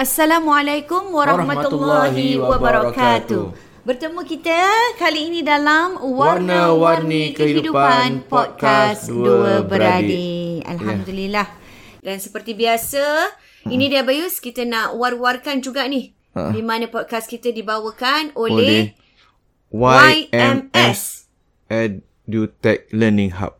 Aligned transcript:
Assalamualaikum 0.00 1.12
warahmatullahi, 1.12 2.40
wabarakatuh. 2.40 3.52
Bertemu 3.84 4.24
kita 4.24 4.56
kali 4.96 5.28
ini 5.28 5.44
dalam 5.44 6.00
Warna-Warni 6.00 7.36
Kehidupan 7.36 8.24
Podcast 8.24 9.12
Dua 9.12 9.60
Beradik. 9.60 10.64
Alhamdulillah. 10.64 11.44
Dan 12.00 12.16
seperti 12.16 12.56
biasa, 12.56 13.28
ini 13.68 13.92
dia 13.92 14.00
Bayus, 14.00 14.40
kita 14.40 14.64
nak 14.64 14.96
war-warkan 14.96 15.60
juga 15.60 15.84
ni. 15.84 16.16
Ha. 16.32 16.48
Di 16.48 16.64
mana 16.64 16.88
podcast 16.88 17.28
kita 17.28 17.52
dibawakan 17.52 18.32
oleh, 18.40 18.96
Oleh 19.76 20.16
YMS. 20.32 21.28
EduTech 21.68 22.88
Learning 22.96 23.36
Hub. 23.36 23.59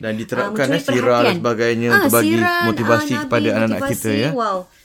Dan 0.00 0.16
diterapkan, 0.16 0.64
mencuri 0.64 0.80
eh, 0.80 0.84
sirah 0.96 1.20
dan 1.28 1.36
sebagainya 1.44 1.88
untuk 1.92 2.12
bagi 2.16 2.40
sirah, 2.40 2.64
motivasi 2.72 3.12
ah, 3.12 3.20
kepada 3.28 3.48
anak-anak 3.52 3.80
kita, 3.92 4.10
ya. 4.16 4.30
Wow. 4.32 4.64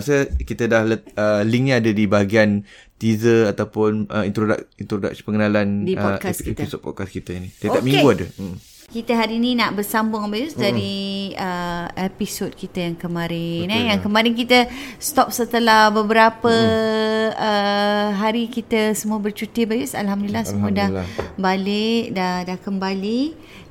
saya 0.00 0.30
kita 0.40 0.70
dah 0.70 0.82
let, 0.86 1.02
uh, 1.16 1.42
linknya 1.44 1.80
ada 1.80 1.90
di 1.90 2.04
bahagian 2.04 2.64
teaser 2.98 3.50
ataupun 3.50 4.08
uh, 4.08 4.24
introduksi 4.24 4.64
introduksi 4.80 5.20
pengenalan 5.26 5.84
Di 5.84 5.94
uh, 5.98 6.02
podcast 6.16 6.40
kita. 6.40 6.62
podcast 6.80 7.10
kita 7.12 7.36
ni. 7.36 7.48
Tiap-tiap 7.50 7.82
Okey. 7.82 7.88
minggu 7.90 8.08
ada. 8.08 8.26
Hmm. 8.38 8.56
Kita 8.84 9.16
hari 9.16 9.40
ni 9.40 9.56
nak 9.56 9.80
bersambung 9.80 10.28
Abayus 10.28 10.54
mm. 10.54 10.60
dari 10.60 11.32
uh, 11.34 11.88
episod 11.98 12.52
kita 12.52 12.84
yang 12.84 12.94
kemarin 13.00 13.66
eh 13.66 13.90
yang 13.90 13.98
kemarin 14.04 14.36
kita 14.36 14.68
stop 15.00 15.32
setelah 15.32 15.88
beberapa 15.88 16.52
mm. 16.52 17.32
uh, 17.32 18.08
hari 18.12 18.46
kita 18.52 18.92
semua 18.92 19.18
bercuti 19.18 19.64
Abayus 19.64 19.96
alhamdulillah, 19.96 20.44
semua 20.44 20.68
dah 20.68 20.92
Alhamdulillah. 20.92 21.40
balik 21.40 22.04
dah 22.12 22.44
dah 22.44 22.58
kembali 22.60 23.20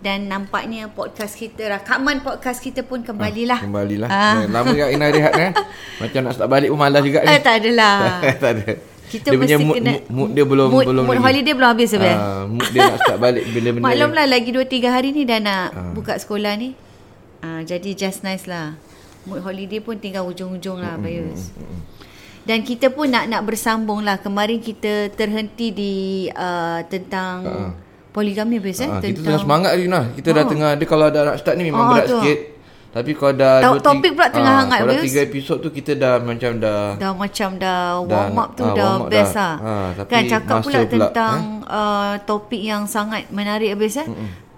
dan 0.03 0.27
nampaknya 0.27 0.91
podcast 0.91 1.39
kita 1.39 1.79
rakaman 1.79 2.19
podcast 2.19 2.59
kita 2.59 2.83
pun 2.83 2.99
kembalilah. 3.01 3.63
Kembalilah. 3.63 4.11
Ah. 4.11 4.43
Ah. 4.43 4.51
Lama 4.51 4.75
juga 4.75 4.91
Ina 4.91 5.07
rehat 5.07 5.31
kan. 5.31 5.51
Macam 6.03 6.19
nak 6.21 6.33
start 6.35 6.49
balik 6.51 6.67
pun 6.67 6.77
malas 6.77 7.01
juga 7.01 7.23
ni. 7.23 7.31
Eh 7.31 7.39
tak 7.39 7.63
adalah. 7.63 8.19
tak 8.43 8.51
ada. 8.59 8.69
Kita 9.07 9.29
dia 9.29 9.37
punya 9.37 9.55
mesti 9.55 9.63
mood, 9.63 9.75
kena 9.77 9.91
mood, 9.93 10.03
mood 10.09 10.29
dia 10.33 10.43
belum 10.43 10.67
mood, 10.67 10.85
belum 10.89 11.03
mood 11.05 11.15
lagi. 11.15 11.25
holiday 11.29 11.53
belum 11.53 11.69
habis 11.69 11.87
sebenarnya. 11.87 12.19
Ah, 12.19 12.43
mood 12.43 12.67
dia 12.67 12.79
nak 12.83 12.97
start 12.99 13.17
balik 13.17 13.43
bila 13.47 13.67
benda 13.71 13.85
Maklumlah 13.87 14.25
lagi 14.27 14.49
2 14.51 14.67
3 14.67 14.91
hari 14.91 15.09
ni 15.15 15.23
dah 15.23 15.39
nak 15.39 15.65
Ah. 15.71 15.91
buka 15.95 16.13
sekolah 16.19 16.53
ni. 16.59 16.69
Ah 17.39 17.61
jadi 17.63 17.89
just 17.95 18.27
nice 18.27 18.43
lah. 18.43 18.75
Mood 19.23 19.39
holiday 19.39 19.79
pun 19.79 19.95
tinggal 19.95 20.27
ujung-ujung 20.27 20.83
lah 20.83 20.99
Bayus. 20.99 21.55
Dan 22.43 22.59
kita 22.59 22.91
pun 22.91 23.07
nak 23.07 23.31
nak 23.31 23.47
bersambung 23.47 24.03
lah. 24.03 24.19
Kemarin 24.19 24.59
kita 24.59 25.07
terhenti 25.15 25.71
di 25.71 25.93
uh, 26.27 26.83
tentang 26.83 27.71
poligami 28.13 28.61
Bayus 28.61 28.79
eh. 28.79 28.87
Ah, 28.87 29.01
kita 29.01 29.19
tengah 29.19 29.41
semangat 29.41 29.71
lagi 29.73 29.89
nah. 29.89 30.05
Kita 30.13 30.29
dah 30.31 30.45
tengah 30.45 30.69
dia 30.73 30.85
kalau 30.85 31.07
dah 31.09 31.21
nak 31.25 31.35
start 31.35 31.55
ni 31.57 31.63
memang 31.65 31.83
Ah, 31.83 31.89
berat 31.91 32.05
tu. 32.05 32.19
sikit. 32.21 32.39
Tapi 32.93 33.11
kalau 33.11 33.33
dah 33.33 33.53
Tahu- 33.57 33.73
dua, 33.73 33.85
topik 33.89 34.11
pula 34.13 34.27
tengah 34.29 34.53
hangat, 34.55 34.79
Kalau 34.79 34.93
tiga 35.01 35.19
episod 35.25 35.57
tu 35.57 35.69
kita 35.69 35.91
dah 35.93 36.13
macam 36.21 36.51
dah 36.55 36.93
dah 36.93 37.11
macam 37.11 37.49
dah 37.57 37.81
warm 37.99 38.37
up 38.37 38.49
tu 38.53 38.61
ah, 38.61 38.71
dah 38.71 38.85
up 38.95 39.09
best 39.09 39.33
dah. 39.33 39.41
lah. 39.41 39.53
Ah, 39.59 39.89
tapi 39.97 40.09
kan 40.13 40.23
cakap 40.29 40.57
pula, 40.61 40.77
pula, 40.77 40.91
tentang 41.09 41.35
uh, 41.65 42.13
topik 42.21 42.61
yang 42.61 42.85
sangat 42.85 43.25
menarik 43.27 43.73
habis 43.73 43.97
eh. 43.97 44.05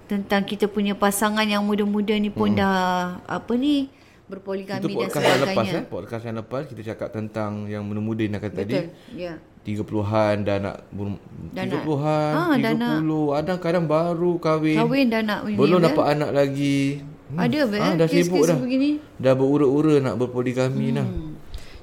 Tentang 0.06 0.44
kita 0.44 0.68
punya 0.68 0.94
pasangan 0.94 1.42
yang 1.42 1.64
muda-muda 1.64 2.14
ni 2.14 2.28
pun 2.28 2.52
dah 2.52 3.18
apa 3.24 3.56
ni 3.56 3.88
itu 3.88 4.04
berpoligami 4.26 4.82
dan 4.82 4.90
podcast 4.92 5.22
yang 5.22 5.38
lepas 5.38 5.46
sebagainya. 5.48 5.78
eh. 5.78 5.86
Podcast 5.86 6.24
yang 6.26 6.36
lepas 6.36 6.62
kita 6.66 6.82
cakap 6.84 7.10
tentang 7.14 7.52
yang 7.66 7.86
muda-muda 7.86 8.26
nak 8.28 8.42
kata 8.42 8.56
tadi. 8.60 8.74
Betul. 8.74 8.90
Ya. 9.16 9.34
30-an 9.66 10.36
dah 10.46 10.58
nak 10.62 10.78
ber, 10.94 11.18
Dah 11.50 11.66
nak- 11.66 11.82
30-an, 11.82 12.34
Ah, 12.38 12.54
dah 12.54 12.74
30, 13.02 13.34
ada 13.34 13.54
kadang 13.58 13.90
baru 13.90 14.38
kahwin. 14.38 14.78
Kahwin 14.78 15.06
dah 15.10 15.22
nak 15.26 15.40
ini, 15.50 15.58
Belum 15.58 15.82
apa? 15.82 15.88
dapat 15.90 16.06
anak 16.14 16.30
lagi. 16.38 17.02
Hmm. 17.34 17.40
Ada 17.42 17.58
apa? 17.66 17.76
Ah, 17.82 17.90
eh? 17.90 17.94
dah 17.98 18.08
sibuk 18.08 18.44
dah. 18.46 18.58
begini. 18.62 18.90
Dah 19.18 19.34
berura-ura 19.34 19.98
nak 19.98 20.16
berpoligami 20.22 20.94
dah. 20.94 21.08
Hmm. 21.10 21.34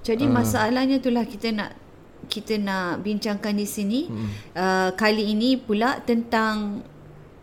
Jadi 0.06 0.24
masalahnya 0.30 1.02
itulah 1.02 1.26
kita 1.26 1.50
nak 1.50 1.70
kita 2.30 2.54
nak 2.58 3.02
bincangkan 3.02 3.54
di 3.54 3.66
sini 3.66 4.00
hmm. 4.06 4.54
uh, 4.54 4.90
kali 4.94 5.34
ini 5.34 5.58
pula 5.58 5.98
tentang 6.06 6.86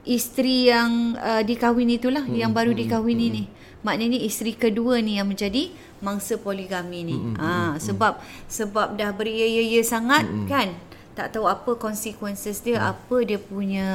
isteri 0.07 0.71
yang 0.71 1.19
uh, 1.19 1.43
dikahwini 1.43 1.99
itulah 1.99 2.23
hmm, 2.23 2.35
yang 2.35 2.51
baru 2.55 2.71
hmm, 2.71 2.79
dikahwini 2.79 3.27
hmm. 3.27 3.35
ni. 3.35 3.43
Maknanya 3.81 4.19
isteri 4.19 4.55
kedua 4.55 4.99
ni 4.99 5.15
yang 5.15 5.31
menjadi 5.31 5.71
mangsa 6.03 6.35
poligami 6.35 7.07
ni. 7.07 7.15
Hmm, 7.15 7.35
ha 7.39 7.75
sebab 7.79 8.19
hmm. 8.19 8.47
sebab 8.47 8.87
dah 8.99 9.11
beria-ia 9.15 9.79
sangat 9.83 10.27
hmm. 10.27 10.47
kan. 10.47 10.75
Tak 11.15 11.35
tahu 11.35 11.51
apa 11.51 11.75
consequences 11.75 12.63
dia, 12.63 12.79
hmm. 12.79 12.91
apa 12.95 13.15
dia 13.27 13.39
punya 13.39 13.87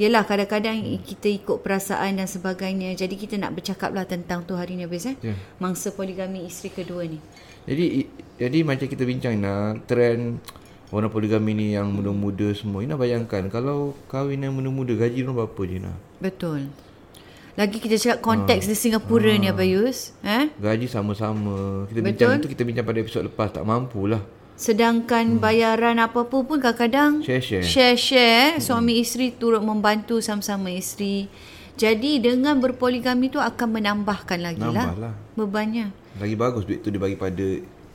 Yelah 0.00 0.24
kadang-kadang 0.24 0.80
kita 1.04 1.28
ikut 1.28 1.60
perasaan 1.60 2.16
dan 2.16 2.24
sebagainya. 2.24 2.96
Jadi 2.96 3.12
kita 3.12 3.36
nak 3.36 3.52
bercakap 3.52 3.92
lah 3.92 4.08
tentang 4.08 4.40
tu 4.40 4.56
hari 4.56 4.72
ni 4.72 4.88
habis 4.88 5.04
eh. 5.04 5.16
Yeah. 5.20 5.36
Mangsa 5.60 5.92
poligami 5.92 6.48
isteri 6.48 6.72
kedua 6.72 7.04
ni. 7.04 7.20
Jadi 7.68 8.08
jadi 8.40 8.58
macam 8.64 8.88
kita 8.88 9.04
bincang 9.04 9.36
nak 9.36 9.84
trend 9.84 10.40
orang 10.90 11.12
poligami 11.12 11.52
ni 11.52 11.66
yang 11.76 11.92
muda-muda 11.92 12.48
semua. 12.56 12.80
Ina 12.80 12.96
bayangkan 12.96 13.52
kalau 13.52 13.92
kahwin 14.08 14.40
yang 14.42 14.56
muda-muda 14.56 14.96
gaji 14.96 15.22
dia 15.22 15.32
berapa 15.32 15.60
je 15.68 15.78
nak? 15.84 15.96
Betul. 16.24 16.72
Lagi 17.52 17.76
kita 17.84 18.00
cakap 18.00 18.18
konteks 18.24 18.64
ha. 18.64 18.70
di 18.72 18.76
Singapura 18.76 19.28
ha. 19.28 19.36
ni 19.36 19.46
apa 19.52 19.60
Yus? 19.60 20.16
Eh? 20.24 20.48
Gaji 20.56 20.88
sama-sama. 20.88 21.84
Kita 21.84 22.00
Betul. 22.00 22.08
bincang 22.08 22.30
itu 22.40 22.48
kita 22.48 22.62
bincang 22.64 22.86
pada 22.88 22.98
episod 23.04 23.22
lepas 23.28 23.52
tak 23.52 23.64
mampulah. 23.68 24.24
Sedangkan 24.56 25.36
hmm. 25.36 25.40
bayaran 25.40 26.00
apa-apa 26.00 26.36
pun 26.48 26.56
kadang-kadang 26.56 27.20
share-share. 27.20 27.60
Share-share. 27.60 28.56
Hmm. 28.56 28.62
Suami 28.64 29.04
isteri 29.04 29.36
turut 29.36 29.60
membantu 29.60 30.24
sama-sama 30.24 30.72
isteri. 30.72 31.28
Jadi 31.76 32.20
dengan 32.20 32.56
berpoligami 32.56 33.32
tu 33.32 33.40
akan 33.40 33.68
menambahkan 33.80 34.38
lagi 34.40 34.64
lah 34.64 35.12
bebannya. 35.36 35.92
Lagi 36.20 36.36
bagus 36.36 36.68
duit 36.68 36.84
tu 36.84 36.92
dibagi 36.92 37.16
pada 37.16 37.46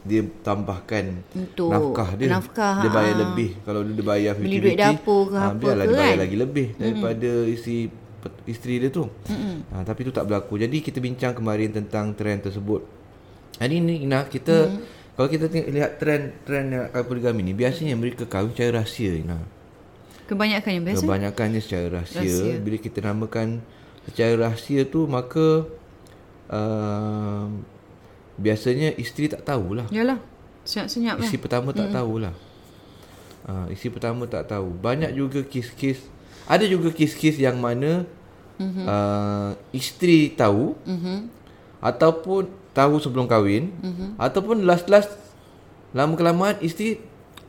dia 0.07 0.23
tambahkan 0.41 1.05
Untuk 1.35 1.69
nafkah 1.69 2.09
dia. 2.15 2.27
Nafkah, 2.31 2.75
dia 2.79 2.91
bayar 2.93 3.15
ha. 3.17 3.21
lebih. 3.27 3.49
Kalau 3.65 3.81
dia 3.83 4.05
bayar 4.05 4.33
50-50. 4.39 4.45
Beli 4.45 4.57
duit 4.61 4.77
dapur 4.79 5.21
ke 5.27 5.35
ha, 5.35 5.45
apa 5.51 5.59
biarlah 5.59 5.85
ke 5.85 5.89
dia 5.89 5.97
bayar 5.99 6.13
kan? 6.13 6.23
lagi 6.23 6.35
lebih 6.37 6.67
daripada 6.79 7.29
mm 7.29 7.53
isteri 7.53 7.79
isteri 8.45 8.81
dia 8.81 8.89
tu. 8.89 9.07
Mm-hmm. 9.07 9.55
Ha, 9.73 9.75
tapi 9.83 10.07
tu 10.07 10.11
tak 10.13 10.27
berlaku. 10.27 10.59
Jadi 10.59 10.83
kita 10.83 10.99
bincang 11.03 11.33
kemarin 11.35 11.73
tentang 11.73 12.13
trend 12.13 12.45
tersebut. 12.45 12.81
Hari 13.57 13.81
ni 13.81 14.05
Ina 14.05 14.29
kita 14.29 14.69
mm 14.69 14.97
kalau 15.17 15.33
kita 15.33 15.49
tengok 15.49 15.73
lihat 15.73 15.97
trend 15.97 16.45
trend 16.45 16.67
yang 16.77 16.85
poligami 17.09 17.41
ni 17.41 17.57
biasanya 17.57 17.97
mereka 17.97 18.29
kahwin 18.29 18.53
secara 18.53 18.85
rahsia 18.85 19.17
Ina. 19.17 19.41
Kebanyakan 20.29 20.69
yang 20.77 20.85
biasa. 20.85 21.01
Kebanyakannya 21.01 21.61
secara 21.65 21.87
rahsia. 21.89 22.21
rahsia. 22.21 22.53
Bila 22.61 22.77
kita 22.77 23.01
namakan 23.01 23.65
secara 24.05 24.33
rahsia 24.37 24.85
tu 24.85 25.09
maka 25.09 25.65
uh, 26.53 27.49
biasanya 28.37 28.93
isteri 29.01 29.33
tak 29.33 29.41
tahulah. 29.41 29.89
Yalah. 29.89 30.21
Senyap-senyap 30.69 31.17
lah. 31.17 31.25
Isteri 31.25 31.39
pertama 31.41 31.69
tak 31.73 31.89
mm-hmm. 31.89 31.97
tahulah. 31.97 32.33
Uh, 33.49 33.65
isteri 33.73 33.89
pertama 33.89 34.23
tak 34.29 34.43
tahu. 34.53 34.69
Banyak 34.69 35.17
juga 35.17 35.41
kes-kes. 35.41 35.97
Ada 36.45 36.69
juga 36.69 36.93
kes-kes 36.93 37.41
yang 37.41 37.57
mana 37.57 38.05
mm-hmm. 38.61 38.85
uh, 38.85 39.49
isteri 39.73 40.29
tahu. 40.37 40.77
Mm-hmm. 40.85 41.17
Ataupun 41.81 42.51
tahu 42.77 43.01
sebelum 43.01 43.25
kahwin. 43.25 43.73
Mm-hmm. 43.81 44.09
Ataupun 44.21 44.61
last-last 44.67 45.09
lama 45.97 46.13
kelamaan 46.13 46.61
isteri 46.61 47.01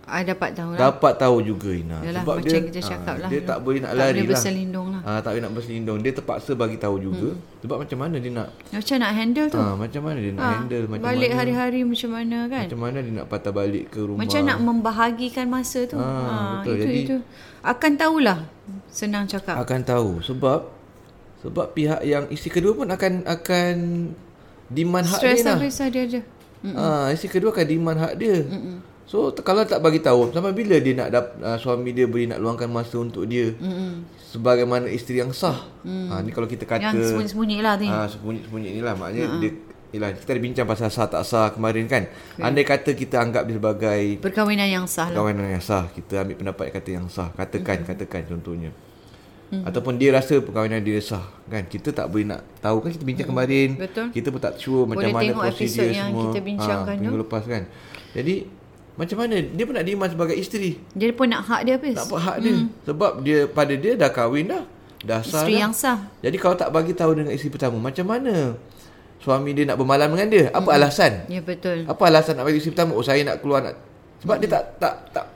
I 0.08 0.22
dapat 0.24 0.50
tahu 0.56 0.70
lah. 0.72 0.80
Dapat 0.88 1.12
tahu 1.20 1.36
juga 1.44 1.70
Ina. 1.70 2.00
Yalah, 2.00 2.22
Sebab 2.24 2.34
macam 2.40 2.50
dia, 2.50 2.68
kita 2.72 2.80
cakap 2.80 3.14
ha, 3.14 3.22
lah. 3.22 3.30
Dia 3.30 3.40
tak 3.44 3.58
boleh 3.60 3.78
nak 3.84 3.92
tak 3.92 3.98
lari 4.00 4.02
lah. 4.02 4.08
Tak 4.08 4.16
boleh 4.16 4.32
berselindung 4.32 4.88
lah. 4.88 5.00
Ha, 5.04 5.10
tak 5.20 5.30
boleh 5.30 5.42
nak 5.44 5.52
berselindung. 5.52 5.98
Dia 6.00 6.12
terpaksa 6.16 6.50
bagi 6.56 6.76
tahu 6.80 6.96
juga. 6.98 7.28
Hmm. 7.36 7.60
Sebab 7.60 7.76
macam 7.84 7.98
mana 8.00 8.16
dia 8.16 8.30
nak. 8.32 8.48
Macam 8.72 8.96
nak 8.98 9.12
handle 9.12 9.48
tu. 9.52 9.60
Ha, 9.60 9.64
macam 9.76 10.00
mana 10.02 10.18
dia 10.18 10.32
nak 10.32 10.42
ha, 10.42 10.50
handle. 10.56 10.84
Macam 10.88 11.04
balik 11.04 11.30
mana, 11.30 11.38
hari-hari 11.38 11.80
macam 11.84 12.10
mana 12.16 12.38
kan. 12.48 12.66
Macam 12.66 12.80
mana 12.80 12.98
dia 13.04 13.12
nak 13.12 13.26
patah 13.28 13.52
balik 13.52 13.84
ke 13.92 14.00
rumah. 14.00 14.20
Macam 14.24 14.40
nak 14.42 14.58
membahagikan 14.64 15.46
masa 15.46 15.80
tu. 15.84 15.96
Ha, 16.00 16.08
ha, 16.08 16.36
betul. 16.64 16.74
Itu, 16.74 16.84
Jadi, 16.88 17.00
itu. 17.04 17.16
Akan 17.60 17.92
tahulah. 18.00 18.38
Senang 18.88 19.28
cakap. 19.28 19.60
Akan 19.60 19.84
tahu. 19.84 20.24
Sebab. 20.24 20.80
Sebab 21.38 21.70
pihak 21.70 22.02
yang 22.02 22.26
isi 22.34 22.50
kedua 22.50 22.74
pun 22.74 22.90
akan 22.90 23.22
akan 23.22 23.74
demand 24.66 25.06
hak 25.06 25.22
dia 25.22 25.38
lah. 25.46 25.54
Stress 25.54 25.78
habis 25.78 25.94
dia 25.94 26.04
je. 26.18 26.20
Ha, 26.74 27.14
isi 27.14 27.30
kedua 27.30 27.54
akan 27.54 27.62
demand 27.62 27.98
hak 28.02 28.14
dia. 28.18 28.42
Mm-mm. 28.42 28.82
So 29.08 29.32
kalau 29.40 29.64
tak 29.64 29.80
bagi 29.80 30.04
tahu 30.04 30.28
sampai 30.36 30.52
bila 30.52 30.76
dia 30.76 30.92
nak 30.92 31.08
dap, 31.08 31.26
uh, 31.40 31.56
suami 31.56 31.96
dia 31.96 32.04
beri 32.04 32.28
nak 32.28 32.44
luangkan 32.44 32.68
masa 32.68 33.00
untuk 33.00 33.24
dia. 33.24 33.56
Mm-hmm. 33.56 34.20
Sebagaimana 34.36 34.84
isteri 34.92 35.24
yang 35.24 35.32
sah. 35.32 35.64
Mm. 35.80 36.12
Ha 36.12 36.20
ni 36.20 36.30
kalau 36.36 36.44
kita 36.44 36.68
kata 36.68 36.92
yang 36.92 37.00
sembunyi-sembunyi 37.00 37.58
lah 37.64 37.80
ni. 37.80 37.88
Ha 37.88 38.04
sembunyi-sembunyi 38.04 38.68
inilah 38.76 38.94
maknanya 39.00 39.24
uh-huh. 39.24 39.40
dia 39.40 39.52
Yalah, 39.88 40.12
kita 40.12 40.36
ada 40.36 40.42
bincang 40.44 40.68
pasal 40.68 40.92
sah 40.92 41.08
tak 41.08 41.24
sah 41.24 41.48
kemarin 41.48 41.88
kan. 41.88 42.04
Okay. 42.04 42.44
Andai 42.44 42.60
kata 42.68 42.92
kita 42.92 43.24
anggap 43.24 43.48
dia 43.48 43.56
sebagai 43.56 44.20
perkahwinan 44.20 44.68
yang 44.68 44.84
sah 44.84 45.08
lah. 45.08 45.16
Perkahwinan 45.16 45.48
yang 45.48 45.64
sah. 45.64 45.88
Kita 45.88 46.28
ambil 46.28 46.36
pendapat 46.36 46.66
kata 46.76 46.88
yang 46.92 47.08
sah. 47.08 47.32
Katakan, 47.32 47.80
mm-hmm. 47.80 47.96
katakan 47.96 48.20
contohnya. 48.28 48.70
Mm-hmm. 49.48 49.64
Ataupun 49.64 49.96
dia 49.96 50.12
rasa 50.12 50.44
perkahwinan 50.44 50.84
dia 50.84 51.00
sah 51.00 51.24
kan. 51.48 51.64
Kita 51.64 51.96
tak 51.96 52.12
boleh 52.12 52.28
nak 52.28 52.44
tahu 52.60 52.84
kan 52.84 52.92
kita 52.92 53.00
bincang 53.08 53.32
mm-hmm. 53.32 53.48
kemarin. 53.48 53.68
Betul. 53.80 54.06
Kita 54.12 54.28
pun 54.28 54.40
tak 54.44 54.54
sure 54.60 54.84
boleh 54.84 55.08
macam 55.08 55.08
mana 55.16 55.32
prosedur 55.40 55.72
semua. 55.72 55.96
yang 55.96 56.08
kita 56.20 56.38
bincangkan 56.44 56.92
ha, 56.92 57.00
minggu 57.00 57.18
lepas 57.24 57.42
kan. 57.48 57.62
Jadi 58.12 58.34
macam 58.98 59.16
mana 59.22 59.36
dia 59.38 59.62
pun 59.62 59.74
nak 59.78 59.86
diiman 59.86 60.08
sebagai 60.10 60.34
isteri. 60.34 60.74
Dia 60.98 61.14
pun 61.14 61.30
nak 61.30 61.46
hak 61.46 61.60
dia 61.62 61.74
habis. 61.78 61.94
Nak 61.94 62.10
hak 62.10 62.36
dia. 62.42 62.54
Hmm. 62.58 62.66
Sebab 62.82 63.10
dia 63.22 63.38
pada 63.46 63.72
dia 63.78 63.92
dah 63.94 64.10
kahwin 64.10 64.50
dah. 64.50 64.64
Dah 65.06 65.22
sah 65.22 65.46
Isteri 65.46 65.54
dah. 65.54 65.62
yang 65.62 65.72
sah. 65.72 65.98
Jadi 66.18 66.36
kalau 66.42 66.58
tak 66.58 66.74
bagi 66.74 66.90
tahu 66.90 67.14
dengan 67.14 67.30
isteri 67.30 67.54
pertama, 67.54 67.78
macam 67.78 68.02
mana 68.02 68.58
suami 69.22 69.54
dia 69.54 69.62
nak 69.70 69.78
bermalam 69.78 70.10
dengan 70.10 70.26
dia? 70.26 70.44
Apa 70.50 70.74
hmm. 70.74 70.76
alasan? 70.82 71.12
Ya 71.30 71.38
betul. 71.38 71.86
Apa 71.86 72.02
alasan 72.10 72.34
nak 72.34 72.50
bagi 72.50 72.58
isteri 72.58 72.74
pertama? 72.74 72.98
Oh 72.98 73.06
saya 73.06 73.22
nak 73.22 73.38
keluar 73.38 73.62
nak 73.62 73.78
sebab 74.18 74.34
hmm. 74.34 74.42
dia 74.42 74.48
tak 74.50 74.62
tak 74.82 74.94
tak 75.14 75.26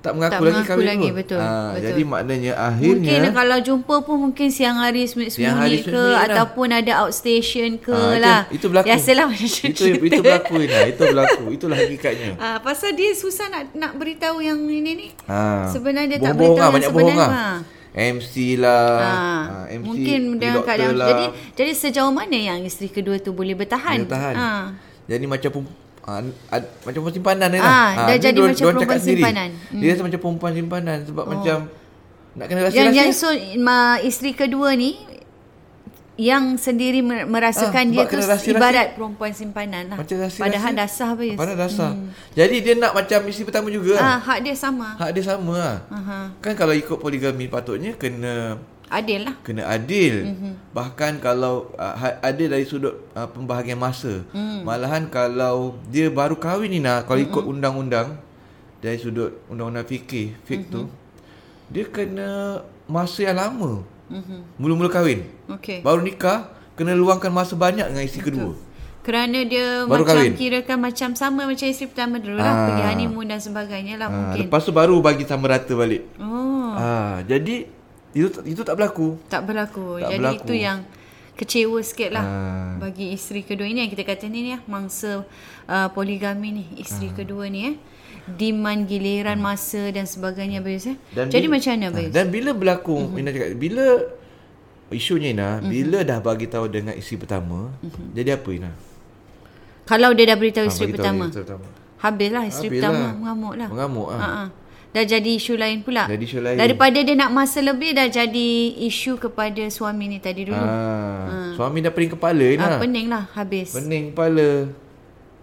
tak 0.00 0.16
mengaku 0.16 0.32
tak 0.32 0.40
lagi 0.40 0.52
mengaku 0.56 0.70
kahwin 0.72 0.86
lagi, 0.88 1.08
betul, 1.12 1.38
ha, 1.38 1.48
betul. 1.76 1.84
Jadi 1.84 2.02
maknanya 2.08 2.52
akhirnya 2.56 3.12
Mungkin 3.20 3.36
kalau 3.36 3.56
jumpa 3.60 3.94
pun 4.00 4.16
mungkin 4.16 4.48
siang 4.48 4.80
hari 4.80 5.04
sembunyi 5.04 5.84
ke 5.84 5.92
lah. 5.92 6.24
ataupun 6.24 6.68
ada 6.72 6.92
outstation 7.04 7.76
ke 7.76 7.92
ha, 7.92 8.16
lah. 8.16 8.40
Itu, 8.48 8.56
itu 8.56 8.66
berlaku. 8.72 8.86
Biasalah 8.88 9.24
macam 9.28 9.64
itu, 9.68 9.84
itu 9.92 10.20
berlaku 10.24 10.54
lah. 10.56 10.82
Itu 10.88 11.02
berlaku. 11.04 11.42
Itulah 11.52 11.76
hakikatnya. 11.76 12.30
Ha, 12.40 12.48
pasal 12.66 12.96
dia 12.96 13.12
susah 13.12 13.52
nak 13.52 13.76
nak 13.76 13.92
beritahu 14.00 14.40
yang 14.40 14.56
ini 14.64 14.90
ni. 14.96 15.08
Ha. 15.28 15.68
Sebenarnya 15.68 16.16
dia 16.16 16.18
tak 16.32 16.34
beritahu 16.40 16.56
lah, 16.56 16.68
banyak 16.72 16.88
sebenarnya. 16.88 17.28
Lah. 17.28 17.56
MC 17.90 18.34
lah. 18.56 18.88
Ha. 18.96 19.12
Ha, 19.12 19.56
MC, 19.68 19.84
mungkin 19.84 20.20
dengan 20.40 20.64
keadaan. 20.64 20.96
Lah. 20.96 21.08
Jadi, 21.12 21.24
jadi 21.60 21.72
sejauh 21.76 22.12
mana 22.14 22.38
yang 22.40 22.64
isteri 22.64 22.88
kedua 22.88 23.20
tu 23.20 23.36
boleh 23.36 23.52
bertahan? 23.52 24.00
Boleh 24.00 24.08
bertahan. 24.08 24.34
Ha. 24.40 24.50
Jadi 25.10 25.24
macam 25.28 25.50
Ha, 26.00 26.24
ad, 26.48 26.62
macam 26.80 27.00
perempuan 27.04 27.14
simpanan 27.14 27.48
ni 27.52 27.58
lah. 27.60 27.68
Ha, 27.68 28.02
dah 28.08 28.16
jadi 28.16 28.38
dia, 28.40 28.48
macam 28.48 28.64
perempuan 28.72 29.00
simpanan. 29.00 29.48
Hmm. 29.68 29.80
Dia 29.80 29.88
rasa 29.92 30.02
macam 30.08 30.20
perempuan 30.20 30.52
simpanan 30.56 30.98
sebab 31.04 31.24
oh. 31.24 31.30
macam 31.30 31.56
nak 32.30 32.46
kena 32.46 32.60
rasa 32.64 32.74
Yang, 32.78 32.92
yang 32.94 33.10
so, 33.12 33.28
ma, 33.60 34.00
isteri 34.00 34.32
kedua 34.32 34.72
ni 34.78 34.96
yang 36.20 36.60
sendiri 36.60 37.00
merasakan 37.04 37.84
ha, 37.88 37.92
dia 37.96 38.04
tu 38.04 38.20
ibarat 38.52 38.92
perempuan 38.92 39.32
simpanan 39.32 39.88
lah. 39.88 39.96
Macam 39.96 40.16
rasa 40.20 40.36
Padahal 40.36 40.72
dah 40.76 40.88
sah 40.88 41.08
apa 41.16 41.22
Padahal 41.32 41.56
dah 41.56 41.70
sah. 41.72 41.92
Hmm. 41.96 42.12
Jadi 42.36 42.56
dia 42.60 42.74
nak 42.76 42.92
macam 42.92 43.20
isteri 43.24 43.48
pertama 43.48 43.72
juga. 43.72 43.96
Ha, 43.96 44.20
hak 44.20 44.38
dia 44.44 44.52
sama. 44.52 45.00
Hak 45.00 45.10
dia 45.16 45.24
sama 45.24 45.54
lah. 45.56 45.76
Uh-huh. 45.88 46.24
Kan 46.44 46.52
kalau 46.60 46.76
ikut 46.76 47.00
poligami 47.00 47.48
patutnya 47.48 47.96
kena 47.96 48.60
adil 48.90 49.20
lah. 49.30 49.34
Kena 49.46 49.62
adil. 49.70 50.14
Mm-hmm. 50.26 50.52
Bahkan 50.74 51.12
kalau 51.22 51.70
uh, 51.78 51.94
adil 52.20 52.50
dari 52.50 52.66
sudut 52.66 53.06
uh, 53.14 53.30
pembahagian 53.30 53.78
masa. 53.78 54.26
Mm. 54.34 54.66
Malahan 54.66 55.06
kalau 55.06 55.78
dia 55.88 56.10
baru 56.10 56.34
kahwin 56.36 56.74
ni 56.74 56.82
nak 56.82 57.06
kalau 57.06 57.22
mm-hmm. 57.22 57.32
ikut 57.32 57.44
undang-undang 57.46 58.08
dari 58.82 58.98
sudut 58.98 59.38
undang-undang 59.46 59.86
fikih, 59.86 60.34
fik 60.44 60.66
mm-hmm. 60.66 60.74
tu 60.74 60.82
dia 61.70 61.86
kena 61.86 62.60
masa 62.90 63.22
yang 63.22 63.38
lama. 63.38 63.86
Mm-hmm. 64.10 64.40
Mula-mula 64.58 64.90
kahwin. 64.90 65.22
Okay. 65.46 65.86
Baru 65.86 66.02
nikah 66.02 66.50
kena 66.74 66.98
luangkan 66.98 67.30
masa 67.30 67.54
banyak 67.54 67.86
dengan 67.86 68.02
isteri 68.02 68.26
kedua. 68.26 68.52
Kerana 69.00 69.48
dia 69.48 69.88
baru 69.88 70.04
macam 70.04 70.18
kahwin. 70.18 70.32
kirakan 70.36 70.78
macam 70.82 71.08
sama 71.16 71.48
macam 71.48 71.66
isteri 71.70 71.88
pertama 71.88 72.20
dulu 72.20 72.36
lah. 72.36 72.52
Ah. 72.52 72.64
Pergi 72.68 72.82
honeymoon 72.84 73.26
dan 73.30 73.40
sebagainya 73.40 73.94
lah 73.96 74.08
ah. 74.10 74.12
mungkin. 74.12 74.50
Lepas 74.50 74.66
tu 74.66 74.72
baru 74.74 74.98
bagi 75.00 75.24
sama 75.24 75.46
rata 75.46 75.72
balik. 75.72 76.04
Oh. 76.20 76.74
Ah. 76.76 77.22
Jadi 77.24 77.79
itu 78.14 78.42
itu 78.42 78.60
tak 78.66 78.74
berlaku. 78.74 79.18
Tak 79.30 79.42
berlaku. 79.46 80.02
Tak 80.02 80.10
Jadi 80.10 80.18
berlaku. 80.18 80.44
itu 80.44 80.54
yang 80.58 80.78
kecewa 81.40 81.80
sikit 81.80 82.12
lah 82.12 82.24
ha. 82.24 82.36
bagi 82.76 83.16
isteri 83.16 83.40
kedua 83.40 83.64
ini 83.64 83.80
yang 83.80 83.88
kita 83.88 84.04
kata 84.04 84.28
ni 84.28 84.52
ya 84.52 84.60
mangsa 84.68 85.24
uh, 85.64 85.88
poligami 85.96 86.52
ni 86.52 86.64
isteri 86.76 87.08
ha. 87.08 87.16
kedua 87.16 87.48
ni 87.48 87.72
eh 87.72 87.76
demand 88.28 88.84
giliran 88.84 89.40
ha. 89.40 89.44
masa 89.48 89.88
dan 89.88 90.04
sebagainya 90.04 90.60
Bayus 90.60 90.92
eh. 90.92 91.00
Dan 91.16 91.32
Jadi 91.32 91.48
bila, 91.48 91.56
macam 91.56 91.70
mana 91.72 91.88
Bayus? 91.96 92.12
Ha. 92.12 92.16
Dan 92.20 92.26
bila 92.28 92.50
berlaku 92.52 92.92
uh-huh. 92.92 93.16
Ina 93.24 93.30
cakap 93.32 93.48
bila 93.56 93.84
isunya 94.92 95.28
Ina 95.32 95.48
uh-huh. 95.48 95.70
bila 95.72 95.98
dah 96.04 96.18
bagi 96.20 96.44
tahu 96.44 96.68
dengan 96.68 96.92
isteri 96.92 97.16
pertama 97.16 97.72
uh-huh. 97.72 98.06
jadi 98.12 98.36
apa 98.36 98.48
Ina? 98.52 98.70
Kalau 99.88 100.12
dia 100.12 100.28
dah 100.28 100.36
beritahu 100.36 100.68
ha, 100.68 100.70
isteri 100.70 100.92
pertama. 100.92 101.24
pertama. 101.32 101.66
Habislah 102.04 102.44
isteri 102.44 102.68
Habislah. 102.68 102.92
pertama 102.92 103.06
mengamuk 103.16 103.54
lah. 103.56 103.68
Mengamuk 103.72 104.08
ah. 104.12 104.20
Ha 104.20 104.44
dah 104.90 105.04
jadi 105.06 105.30
isu 105.38 105.54
lain 105.54 105.86
pula. 105.86 106.10
Jadi 106.10 106.24
isu 106.26 106.38
lain. 106.42 106.58
Daripada 106.58 106.98
dia 106.98 107.14
nak 107.14 107.30
masa 107.30 107.62
lebih 107.62 107.94
dah 107.94 108.10
jadi 108.10 108.50
isu 108.90 109.22
kepada 109.22 109.62
suami 109.70 110.10
ni 110.10 110.18
tadi 110.18 110.50
dulu. 110.50 110.58
Ha. 110.58 110.66
ha. 110.66 111.36
Suami 111.54 111.78
dah 111.78 111.94
pening 111.94 112.12
kepala 112.18 112.46
ni. 112.46 112.58
Ha, 112.58 112.78
pening 112.82 113.06
lah 113.06 113.24
habis. 113.38 113.70
Pening 113.74 114.10
kepala. 114.10 114.70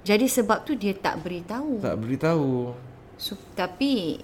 Jadi 0.07 0.25
sebab 0.27 0.63
tu 0.63 0.75
dia 0.75 0.95
tak 0.95 1.23
beritahu. 1.23 1.83
Tak 1.83 1.95
beritahu. 1.99 2.75
So, 3.19 3.35
tapi 3.55 4.23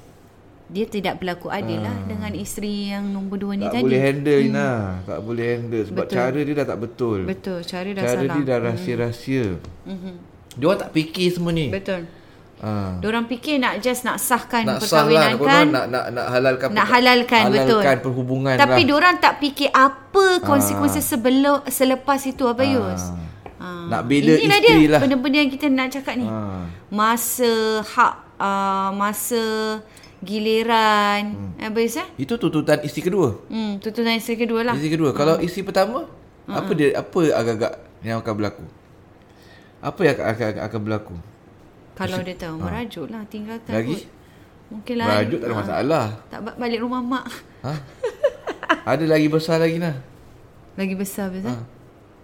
dia 0.73 0.85
tidak 0.87 1.19
berlaku 1.19 1.51
adil 1.51 1.83
lah 1.83 1.93
dengan 2.07 2.31
isteri 2.33 2.95
yang 2.95 3.05
nombor 3.11 3.37
dua 3.37 3.53
ni 3.59 3.67
Tak 3.67 3.77
tadi. 3.77 3.83
boleh 3.83 4.01
handle 4.01 4.39
hmm. 4.39 4.49
Ina. 4.49 4.69
Tak 5.03 5.19
boleh 5.21 5.45
handle 5.53 5.83
sebab 5.85 6.05
Betul. 6.07 6.15
cara 6.15 6.39
dia 6.39 6.53
dah 6.55 6.67
tak 6.67 6.79
betul. 6.79 7.19
Betul, 7.27 7.59
cara 7.67 7.89
dah 7.91 8.03
cara 8.03 8.15
salah. 8.15 8.23
Hmm. 8.23 8.35
dia 8.35 8.43
dah 8.47 8.57
rahsia-rahsia. 8.63 9.45
Mm-hmm. 9.85 10.15
Dia 10.53 10.65
orang 10.69 10.81
tak 10.81 10.91
fikir 10.95 11.27
semua 11.33 11.51
ni. 11.51 11.67
Betul. 11.67 12.01
Ha. 12.63 12.95
Diorang 13.03 13.27
fikir 13.27 13.59
nak 13.59 13.83
just 13.83 14.07
nak 14.07 14.23
sahkan 14.23 14.63
Nak 14.63 14.87
sah 14.87 15.03
perkahwinan 15.03 15.31
lah 15.35 15.43
kan. 15.43 15.65
nak, 15.67 15.85
nak, 15.91 16.05
nak 16.15 16.25
halalkan 16.31 16.67
Nak 16.71 16.87
halalkan, 16.87 17.43
betul. 17.51 17.83
halalkan 17.83 17.97
perhubungan 17.99 18.55
Tapi 18.55 18.81
lah. 18.81 18.87
diorang 18.87 19.15
tak 19.19 19.33
fikir 19.43 19.67
apa 19.75 20.39
konsekuensi 20.39 21.03
sebelum 21.03 21.67
selepas 21.67 22.23
itu 22.23 22.47
apa 22.47 22.63
Yus. 22.63 23.11
Ah. 23.59 23.91
Nak 23.91 24.01
bela 24.07 24.39
Inilah 24.39 24.59
isteri 24.63 24.79
dia 24.79 24.91
lah. 24.95 24.99
benda-benda 25.03 25.37
yang 25.43 25.51
kita 25.51 25.65
nak 25.67 25.87
cakap 25.91 26.15
ni. 26.15 26.23
Ha. 26.23 26.39
Masa 26.87 27.51
hak 27.83 28.13
uh, 28.39 28.89
masa 28.95 29.43
giliran 30.23 31.35
hmm. 31.59 31.67
apa 31.67 31.77
Yus 31.83 31.99
eh? 31.99 32.07
Itu 32.15 32.39
tuntutan 32.39 32.79
isteri 32.87 33.11
kedua. 33.11 33.43
Hmm, 33.51 33.83
tuntutan 33.83 34.15
isteri 34.15 34.39
kedua 34.39 34.63
lah. 34.63 34.75
Isteri 34.79 34.91
kedua. 34.95 35.11
Kalau 35.11 35.35
isteri 35.43 35.67
pertama, 35.67 36.07
apa 36.47 36.71
dia 36.71 36.95
apa 36.95 37.19
agak-agak 37.27 37.73
yang 38.07 38.23
akan 38.23 38.33
berlaku? 38.39 38.63
Apa 39.83 39.99
yang 40.07 40.15
akan, 40.15 40.27
akan, 40.31 40.51
akan 40.63 40.79
berlaku? 40.79 41.15
Kalau 41.93 42.19
dia 42.19 42.35
tahu 42.35 42.55
merajuk 42.57 43.05
lah 43.07 43.21
tinggalkan 43.25 43.69
Lagi? 43.71 43.93
kot. 43.93 44.03
Mungkin 44.65 44.95
lah 44.97 45.07
Merajuk 45.07 45.37
tak 45.37 45.47
ada 45.47 45.55
masalah. 45.55 46.05
Tak 46.27 46.39
ba- 46.41 46.57
balik 46.57 46.79
rumah 46.79 47.01
mak. 47.01 47.25
Ha? 47.61 47.73
Ada 48.85 49.05
lagi 49.05 49.27
besar 49.27 49.57
lagi 49.57 49.77
nah. 49.77 49.95
Lagi 50.73 50.95
besar 50.95 51.27
Ha. 51.27 51.31
betul. 51.31 51.57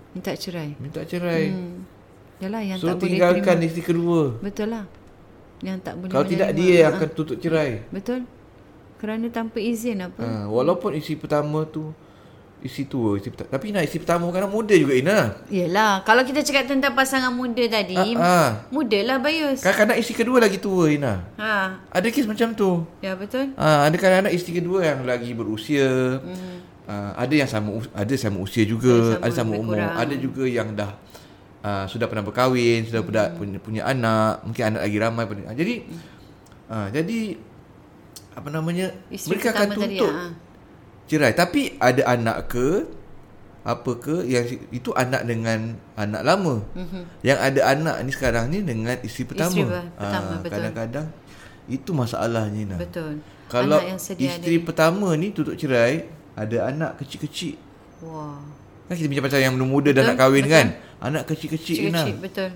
Minta 0.10 0.32
cerai. 0.34 0.70
Minta 0.76 1.02
cerai. 1.04 1.44
Hmm. 1.48 1.86
Yalah 2.40 2.62
yang 2.64 2.78
So 2.78 2.88
tak 2.88 2.96
boleh 2.96 3.04
tinggalkan 3.06 3.56
terima. 3.56 3.68
isteri 3.68 3.84
kedua. 3.84 4.22
Betul 4.40 4.68
lah. 4.70 4.86
Yang 5.60 5.78
tak 5.82 5.94
boleh 5.96 6.10
Kalau 6.10 6.26
tidak 6.26 6.50
dia 6.52 6.74
yang 6.80 6.90
Ha. 6.90 6.98
akan 6.98 7.10
tutup 7.12 7.38
cerai. 7.38 7.72
Betul. 7.88 8.20
Kerana 8.98 9.26
tanpa 9.30 9.58
izin 9.58 10.02
apa. 10.02 10.20
Ha, 10.20 10.44
walaupun 10.46 10.92
isteri 10.94 11.16
pertama 11.16 11.64
tu 11.64 11.94
isteri 12.60 12.86
tua, 12.88 13.16
isteri 13.16 13.32
pertama. 13.36 13.50
Tapi 13.56 13.66
nak 13.72 13.84
isteri 13.88 14.00
pertama 14.04 14.26
kan 14.30 14.48
muda 14.48 14.76
juga 14.76 14.94
Ina. 14.96 15.20
Yelah. 15.48 16.04
Kalau 16.04 16.24
kita 16.28 16.44
cakap 16.44 16.68
tentang 16.68 16.92
pasangan 16.92 17.32
muda 17.32 17.64
tadi. 17.66 17.98
Ah, 18.16 18.20
ah. 18.20 18.50
Muda 18.68 19.00
lah 19.04 19.18
Bayus. 19.20 19.64
Kadang-kadang 19.64 19.98
isteri 20.00 20.16
kedua 20.20 20.38
lagi 20.44 20.58
tua 20.60 20.92
Ina. 20.92 21.14
Ha. 21.40 21.54
Ada 21.92 22.08
kes 22.12 22.28
macam 22.28 22.52
tu. 22.54 22.84
Ya 23.00 23.16
betul. 23.16 23.56
Ha, 23.56 23.88
ada 23.88 23.96
kadang-kadang 23.96 24.34
isteri 24.36 24.60
kedua 24.60 24.84
yang 24.84 25.04
lagi 25.08 25.32
berusia. 25.32 26.20
Hmm. 26.20 26.68
Uh, 26.90 27.14
ada 27.14 27.34
yang 27.38 27.46
sama 27.46 27.86
ada 27.94 28.14
sama 28.18 28.42
usia 28.42 28.66
juga, 28.66 29.22
Ada 29.22 29.22
sama 29.22 29.22
ada 29.22 29.34
sama 29.38 29.54
umur. 29.62 29.78
kurang. 29.78 29.94
Ada 29.94 30.16
juga 30.18 30.44
yang 30.50 30.68
dah 30.74 30.92
uh, 31.62 31.86
sudah 31.86 32.10
pernah 32.10 32.26
berkahwin, 32.26 32.90
sudah 32.90 33.06
Hmm. 33.06 33.10
pernah 33.14 33.26
punya, 33.38 33.58
punya 33.62 33.82
anak, 33.86 34.42
mungkin 34.42 34.64
anak 34.74 34.82
lagi 34.90 34.98
ramai 34.98 35.24
jadi 35.54 35.76
uh, 36.66 36.88
jadi 36.90 37.20
apa 38.34 38.50
namanya? 38.50 38.88
Isteri 39.14 39.30
mereka 39.30 39.48
akan 39.54 39.68
tadi, 39.70 39.78
tuntut 39.78 40.14
ha. 40.18 40.26
Cerai. 41.10 41.34
Tapi 41.34 41.76
ada 41.82 42.06
anak 42.06 42.48
ke 42.48 42.86
apa 43.60 43.92
ke 44.00 44.24
yang 44.24 44.46
itu 44.72 44.90
anak 44.96 45.28
dengan 45.28 45.76
anak 46.00 46.22
lama. 46.24 46.64
Mm-hmm. 46.74 47.04
Yang 47.22 47.40
ada 47.44 47.62
anak 47.68 47.96
ni 48.02 48.12
sekarang 48.14 48.46
ni 48.48 48.64
dengan 48.64 48.96
isteri 49.04 49.26
pertama. 49.28 49.52
Isteri 49.52 49.68
per- 49.68 49.92
pertama, 49.94 50.32
Ah, 50.32 50.40
betul. 50.40 50.54
Kadang-kadang 50.54 51.08
itu 51.68 51.90
masalahnya 51.92 52.64
Nah. 52.66 52.80
Betul. 52.80 53.12
Kalau 53.50 53.82
Anak 53.82 53.90
yang 53.90 54.02
sedia 54.02 54.30
isteri 54.30 54.56
pertama 54.62 55.10
ni 55.18 55.34
tutup 55.34 55.58
cerai, 55.58 56.06
ada 56.38 56.70
anak 56.70 57.02
kecil-kecil. 57.02 57.58
Wah. 58.06 58.38
Kan 58.86 58.94
kita 58.94 59.06
bincang 59.10 59.26
pasal 59.26 59.42
yang 59.42 59.54
muda 59.58 59.90
dah 59.90 60.02
Betul, 60.02 60.08
nak 60.08 60.18
kahwin 60.18 60.44
betul. 60.46 60.56
kan? 60.56 60.68
Anak 61.00 61.24
kecil-kecil 61.28 61.76
ni 61.78 61.90
nah. 61.90 62.06
Betul. 62.10 62.50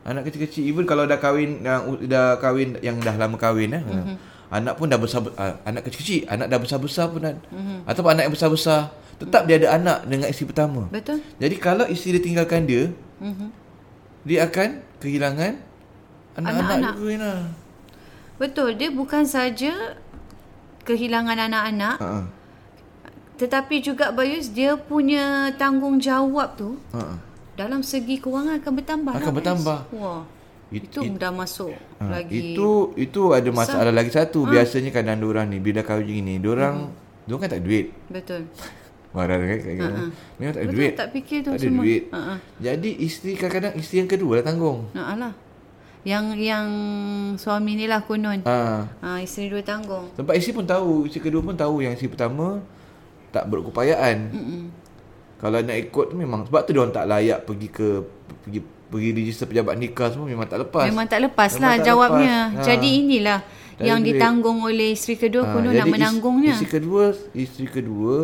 Anak 0.00 0.22
kecil-kecil 0.26 0.62
even 0.66 0.84
kalau 0.86 1.04
dah 1.06 1.18
kahwin 1.18 1.62
yang 1.62 1.82
dah 2.06 2.38
kahwin 2.38 2.78
yang 2.80 2.96
dah 2.98 3.14
lama 3.14 3.36
kahwin 3.36 3.74
eh. 3.74 3.82
Mhm. 3.82 3.90
Mm-hmm. 3.90 4.16
Anak 4.50 4.74
pun 4.74 4.86
dah 4.86 4.98
besar 4.98 5.22
uh, 5.22 5.54
anak 5.62 5.86
kecil-kecil, 5.86 6.26
anak 6.26 6.46
dah 6.46 6.58
besar-besar 6.58 7.06
pun 7.06 7.22
kan. 7.22 7.36
Mhm. 7.44 7.54
Mm-hmm. 7.54 7.78
Ataupun 7.86 8.10
anak 8.10 8.22
yang 8.24 8.34
besar-besar, 8.34 8.80
tetap 9.16 9.42
dia 9.44 9.56
ada 9.56 9.68
anak 9.72 9.98
dengan 10.04 10.26
isteri 10.26 10.46
pertama. 10.46 10.82
Betul. 10.88 11.22
Jadi 11.36 11.54
kalau 11.56 11.86
isteri 11.86 12.18
dia 12.18 12.24
tinggalkan 12.24 12.64
dia, 12.64 12.90
Mhm. 13.18 13.46
dia 14.22 14.44
akan 14.44 14.68
kehilangan 14.98 15.52
anak-anak 16.32 16.66
Anak-anak. 16.66 16.92
juga 16.94 17.14
nah. 17.16 17.42
Betul. 18.36 18.70
Dia 18.74 18.90
bukan 18.90 19.22
saja 19.22 19.72
kehilangan 20.82 21.38
anak-anak. 21.38 21.96
Ha. 21.98 22.10
Tetapi 23.36 23.80
juga 23.80 24.10
Bayus 24.10 24.48
dia 24.48 24.74
punya 24.74 25.48
tanggungjawab 25.54 26.48
tu 26.56 26.76
Ha. 26.90 27.16
dalam 27.54 27.80
segi 27.80 28.16
kewangan 28.16 28.60
akan 28.60 28.72
bertambah 28.74 29.12
Akan 29.12 29.20
lah, 29.20 29.26
Bayus. 29.26 29.38
bertambah. 29.38 29.78
Wah. 29.94 30.22
It- 30.70 30.86
itu 30.86 31.02
it- 31.02 31.18
dah 31.18 31.34
masuk 31.34 31.74
Ha, 31.98 32.04
lagi. 32.06 32.54
Itu 32.54 32.94
itu 32.94 33.34
ada 33.34 33.50
masalah 33.50 33.90
lagi 33.90 34.14
satu. 34.14 34.46
Biasanya 34.46 34.94
kadang 34.94 35.18
orang 35.26 35.50
ni 35.50 35.58
bila 35.58 35.82
kahwin 35.82 36.06
gini, 36.06 36.38
orang 36.46 36.94
hmm. 36.94 37.26
orang 37.26 37.40
kan 37.42 37.50
tak 37.50 37.62
duit. 37.66 37.90
Betul. 38.06 38.46
Marah 39.14 39.42
kan 39.42 39.58
kadang-kadang. 39.58 40.08
Memang 40.38 40.54
tak 40.54 40.62
ada 40.62 40.68
Betul, 40.70 40.78
duit. 40.78 40.92
tak 40.94 41.08
fikir 41.10 41.38
tu 41.42 41.50
tak 41.50 41.58
ada 41.58 41.66
semua. 41.66 41.82
duit. 41.82 42.02
Ha, 42.14 42.18
ha. 42.22 42.34
Jadi 42.62 42.90
isteri 43.02 43.32
kadang-kadang 43.34 43.72
isteri 43.74 43.96
yang 44.06 44.10
kedua 44.10 44.32
lah 44.38 44.44
tanggung. 44.46 44.78
Nak 44.94 45.08
lah. 45.18 45.32
Yang 46.00 46.24
yang 46.40 46.66
suami 47.36 47.76
ni 47.76 47.84
lah 47.90 48.00
konon. 48.06 48.40
Ha. 48.46 48.58
Ha, 48.86 49.08
isteri 49.20 49.50
dua 49.50 49.66
tanggung. 49.66 50.06
Sebab 50.14 50.32
isteri 50.32 50.54
pun 50.54 50.64
tahu, 50.64 51.10
isteri 51.10 51.22
kedua 51.26 51.42
pun 51.42 51.58
tahu 51.58 51.82
yang 51.82 51.92
isteri 51.92 52.08
pertama 52.08 52.62
tak 53.34 53.50
berkeupayaan. 53.50 54.16
Mm-mm. 54.30 54.62
Kalau 55.40 55.58
nak 55.58 55.76
ikut 55.76 56.04
tu 56.12 56.14
memang 56.14 56.44
sebab 56.46 56.60
tu 56.62 56.70
dia 56.70 56.80
orang 56.84 56.94
tak 56.94 57.06
layak 57.08 57.38
pergi 57.48 57.68
ke 57.72 57.88
pergi 58.44 58.60
pergi 58.90 59.10
register 59.12 59.46
pejabat 59.46 59.74
nikah 59.74 60.10
semua 60.10 60.26
memang 60.26 60.44
tak 60.44 60.60
lepas. 60.60 60.84
Memang 60.84 61.06
tak 61.06 61.20
lepas 61.22 61.50
Memang 61.52 61.62
lah 61.62 61.72
tak 61.72 61.86
jawabnya. 61.86 62.36
lepas. 62.44 62.58
Ha. 62.58 62.66
Jadi 62.66 62.88
inilah 62.98 63.40
Dari 63.72 63.86
yang 63.86 63.98
duit. 63.98 64.08
ditanggung 64.10 64.58
oleh 64.60 64.88
isteri 64.90 65.14
kedua 65.16 65.42
Ha, 65.42 65.52
konon 65.52 65.70
jadi 65.70 65.80
nak 65.80 65.88
menanggungnya. 65.88 66.52
Isteri 66.52 66.70
kedua, 66.72 67.02
isteri 67.32 67.66
kedua 67.66 68.16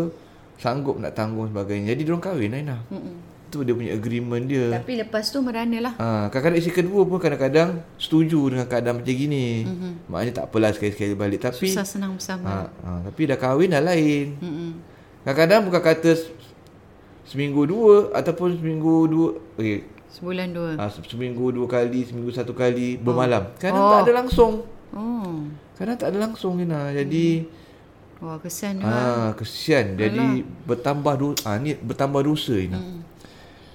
sanggup 0.56 0.96
nak 0.96 1.12
tanggung 1.12 1.46
sebagainya. 1.46 1.92
Jadi 1.92 2.02
dia 2.02 2.11
orang 2.11 2.25
kahwin 2.25 2.52
Aina. 2.52 2.76
Mm-mm. 2.88 3.14
Itu 3.46 3.62
dia 3.62 3.73
punya 3.73 3.92
agreement 3.92 4.42
dia. 4.42 4.66
Tapi 4.75 4.92
lepas 4.96 5.23
tu 5.25 5.38
merana 5.38 5.78
lah. 5.80 5.94
Ha, 5.94 6.06
kadang-kadang 6.28 6.58
isteri 6.58 6.75
kedua 6.76 7.00
pun 7.02 7.16
kadang-kadang 7.16 7.68
setuju 7.94 8.40
dengan 8.49 8.66
keadaan 8.66 8.99
macam 8.99 9.14
gini. 9.14 9.46
Mm-hmm. 9.62 9.92
Maknanya 10.08 10.32
tak 10.35 10.44
apalah 10.46 10.70
sekali-sekali 10.70 11.14
balik. 11.14 11.40
Tapi 11.40 11.62
Susah 11.64 11.87
senang 11.87 12.12
bersama. 12.12 12.44
ha, 12.44 12.58
ha, 12.82 12.90
tapi 13.02 13.20
dah 13.25 13.37
kahwin 13.37 13.70
dah 13.70 13.80
lain. 13.80 14.35
Mm-mm. 14.37 14.70
Kadang-kadang 15.23 15.61
bukan 15.62 15.78
kata 15.80 16.11
se- 16.12 16.35
seminggu 17.25 17.62
dua 17.64 18.11
ataupun 18.12 18.54
seminggu 18.54 18.94
dua 19.06 19.28
okay, 19.54 19.82
Sebulan 20.16 20.49
dua. 20.50 20.70
ha, 20.75 20.88
se- 20.88 21.04
seminggu 21.04 21.52
dua 21.52 21.68
kali, 21.68 22.00
seminggu 22.02 22.32
satu 22.32 22.56
kali 22.56 22.96
bermalam. 22.96 23.52
Kadang 23.61 23.76
Oh. 23.78 23.92
tak 23.92 24.00
ada 24.08 24.12
langsung. 24.16 24.52
Oh. 24.90 25.44
Kadang 25.76 25.96
tak 26.00 26.08
ada 26.08 26.18
langsung 26.18 26.56
Nina. 26.56 26.88
Jadi 26.90 27.44
Wah, 28.16 28.40
kesan 28.40 28.80
tu. 28.80 28.88
ah 28.88 29.37
kesian. 29.37 29.92
Jadi 29.92 30.40
bertambah 30.64 31.14
dosa. 31.14 31.44
Ah 31.44 31.61
ni 31.61 31.76
bertambah 31.76 32.25
dosa 32.25 32.56
Nina. 32.56 32.80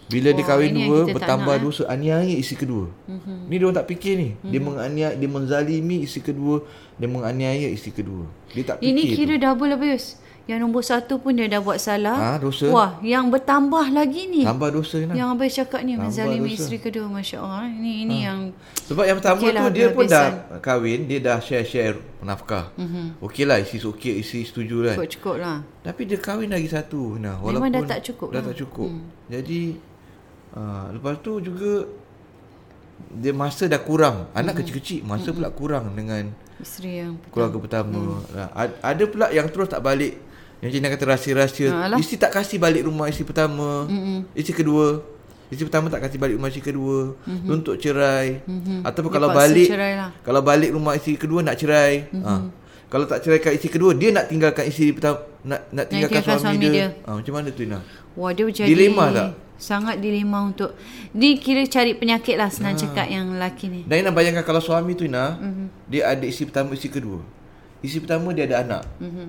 Bila 0.09 0.33
dia 0.33 0.43
Wah, 0.43 0.49
kahwin 0.49 0.69
ini 0.71 0.79
yang 0.81 0.89
dua 0.89 1.01
bertambah 1.13 1.55
nak, 1.55 1.61
eh. 1.61 1.63
dosa 1.63 1.83
aniaya 1.87 2.35
isteri 2.35 2.57
kedua. 2.59 2.85
Mm-hmm. 3.07 3.37
Ni 3.47 3.53
dia 3.53 3.63
orang 3.63 3.77
tak 3.77 3.87
fikir 3.87 4.13
ni. 4.17 4.29
Dia 4.43 4.59
menganiaya 4.59 5.13
dia 5.15 5.29
menzalimi 5.29 5.97
isteri 6.03 6.23
kedua, 6.27 6.67
dia 6.97 7.07
menganiaya 7.07 7.67
isteri 7.69 7.93
kedua. 7.95 8.25
Dia 8.51 8.63
tak 8.65 8.75
fikir. 8.81 8.91
Ini 8.91 9.01
tu. 9.05 9.13
kira 9.15 9.35
double 9.39 9.71
Abius. 9.71 10.19
Yang 10.49 10.59
nombor 10.65 10.83
satu 10.83 11.21
pun 11.21 11.37
dia 11.37 11.45
dah 11.45 11.61
buat 11.61 11.77
salah. 11.77 12.17
Ah, 12.17 12.37
dosa. 12.41 12.65
Wah, 12.73 12.97
yang 13.05 13.29
bertambah 13.29 13.93
lagi 13.93 14.25
ni. 14.25 14.41
tambah 14.41 14.73
dosa 14.73 14.97
Nina. 14.99 15.13
Yang 15.13 15.27
Abang 15.37 15.51
cakap 15.53 15.81
ni 15.85 15.93
menzalimi 15.95 16.49
isteri 16.57 16.77
kedua. 16.81 17.05
Masya 17.07 17.37
Allah. 17.39 17.69
Ini, 17.69 17.93
ini 18.03 18.17
yang... 18.25 18.39
Sebab 18.89 19.03
yang 19.05 19.17
pertama 19.21 19.37
Okey 19.37 19.51
lah, 19.53 19.63
tu 19.63 19.69
dia 19.77 19.87
pun 19.93 20.05
dah 20.09 20.27
kahwin, 20.59 20.99
dia 21.05 21.19
dah 21.21 21.37
share-share 21.39 21.95
nafkah. 22.25 22.73
Mm-hmm. 22.75 23.21
Okey 23.21 23.43
lah, 23.47 23.61
isteri 23.61 23.79
okey, 23.85 24.13
isteri 24.19 24.41
setuju 24.43 24.75
kan. 24.91 24.95
Cukup-cukup 24.97 25.35
lah. 25.39 25.57
Tapi 25.85 26.01
dia 26.09 26.17
kahwin 26.19 26.49
lagi 26.51 26.67
satu. 26.67 27.15
Nah, 27.21 27.37
Memang 27.37 27.45
walaupun 27.61 27.71
dah 27.71 27.83
tak 27.85 27.99
cukup 28.11 28.27
Dah 28.33 28.41
lah. 28.41 28.45
tak 28.51 28.55
cukup. 28.65 28.89
Hmm. 28.89 29.05
Jadi 29.29 29.61
uh, 30.57 30.85
lepas 30.97 31.15
tu 31.21 31.37
juga 31.39 31.85
dia 33.13 33.33
masa 33.33 33.69
dah 33.69 33.79
kurang. 33.79 34.27
Anak 34.33 34.57
Hmm. 34.57 34.59
kecil-kecil 34.65 35.05
masa 35.05 35.29
pula 35.31 35.53
kurang 35.53 35.93
dengan 35.95 36.33
Isteri 36.61 36.91
yang... 37.01 37.13
keluarga 37.29 37.57
pertama. 37.61 38.21
Hmm. 38.25 38.49
Ada 38.81 39.03
pula 39.05 39.29
yang 39.29 39.47
terus 39.47 39.69
tak 39.69 39.85
balik. 39.85 40.30
Yang 40.61 40.71
Cina 40.71 40.87
kata 40.87 41.03
rahsia-rahsia. 41.07 41.69
Ah, 41.69 41.87
lah. 41.89 41.97
isteri 41.97 42.17
tak 42.17 42.31
kasih 42.31 42.57
balik 42.57 42.85
rumah 42.85 43.09
isteri 43.09 43.25
pertama. 43.25 43.85
Mm-mm. 43.85 44.29
Isteri 44.31 44.55
kedua. 44.55 44.87
Isteri 45.49 45.65
pertama 45.67 45.89
tak 45.89 46.05
kasih 46.05 46.17
balik 46.17 46.35
rumah 46.37 46.47
isteri 46.47 46.63
kedua. 46.63 46.97
Mm-hmm. 47.19 47.47
Tuntut 47.49 47.75
cerai. 47.75 48.27
Mm-hmm. 48.41 48.79
Ataupun 48.83 49.09
Dia 49.09 49.15
kalau 49.17 49.29
balik 49.31 49.67
lah. 49.73 50.11
kalau 50.21 50.41
balik 50.41 50.69
rumah 50.71 50.93
isteri 50.93 51.17
kedua 51.17 51.39
nak 51.41 51.57
cerai. 51.57 52.05
Mm-hmm. 52.07 52.23
Ha. 52.23 52.33
Kalau 52.87 53.05
tak 53.07 53.19
ceraikan 53.19 53.51
isteri 53.51 53.71
kedua, 53.71 53.91
dia 53.91 54.11
nak 54.11 54.27
tinggalkan 54.27 54.67
isteri 54.67 54.91
pertama 54.91 55.17
nak 55.41 55.65
nak 55.71 55.85
tinggalkan, 55.87 56.19
tinggalkan 56.19 56.37
suami, 56.37 56.45
suami 56.53 56.61
dia. 56.61 56.71
dia. 56.71 56.87
Ha, 57.01 57.09
macam 57.17 57.33
mana 57.33 57.47
tu 57.49 57.61
Ina? 57.63 57.79
Wah, 58.13 58.29
dia 58.29 58.43
jadi... 58.45 58.67
Dilema 58.67 59.05
tak? 59.09 59.29
Sangat 59.55 59.95
dilema 59.97 60.39
untuk... 60.43 60.75
Ni 61.11 61.37
kira 61.37 61.63
cari 61.65 61.95
penyakit 61.95 62.35
lah 62.35 62.49
senang 62.49 62.75
Ah. 62.75 62.79
cakap 62.79 63.07
yang 63.07 63.31
lelaki 63.31 63.65
ni. 63.65 63.81
Dan 63.87 64.03
Ina 64.03 64.11
bayangkan 64.11 64.43
kalau 64.43 64.59
suami 64.59 64.93
tu 64.93 65.07
Ina, 65.07 65.33
Mhm. 65.33 65.41
mm-hmm. 65.41 65.67
dia 65.87 66.01
ada 66.05 66.21
isteri 66.21 66.45
pertama, 66.45 66.69
isteri 66.71 66.91
kedua. 66.91 67.19
Isteri 67.79 67.99
pertama 68.03 68.27
dia 68.29 68.43
ada 68.45 68.55
anak. 68.59 68.83
Mhm. 68.99 69.25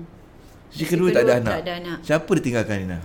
Isteri 0.73 0.87
kedua, 0.89 1.07
tak 1.07 1.21
ada 1.21 1.23
kedua 1.23 1.37
anak. 1.39 1.53
tak 1.53 1.61
ada 1.61 1.73
anak. 1.77 1.97
Siapa 2.01 2.29
dia 2.33 2.43
tinggalkan 2.43 2.77
Ina? 2.81 2.99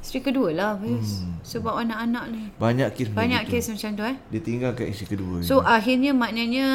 Isteri 0.00 0.20
kedua 0.20 0.48
lah. 0.50 0.72
Hmm. 0.76 1.00
Sebab 1.40 1.74
anak-anak 1.78 2.24
ni. 2.28 2.42
Banyak 2.54 2.88
kes 2.92 3.06
macam 3.08 3.18
Banyak 3.20 3.42
gitu. 3.42 3.52
kes 3.54 3.64
macam 3.70 3.90
tu 3.90 4.02
eh. 4.04 4.16
Dia 4.28 4.40
tinggalkan 4.42 4.84
isteri 4.86 5.08
kedua. 5.08 5.36
So 5.40 5.54
akhirnya 5.60 6.12
maknanya 6.12 6.66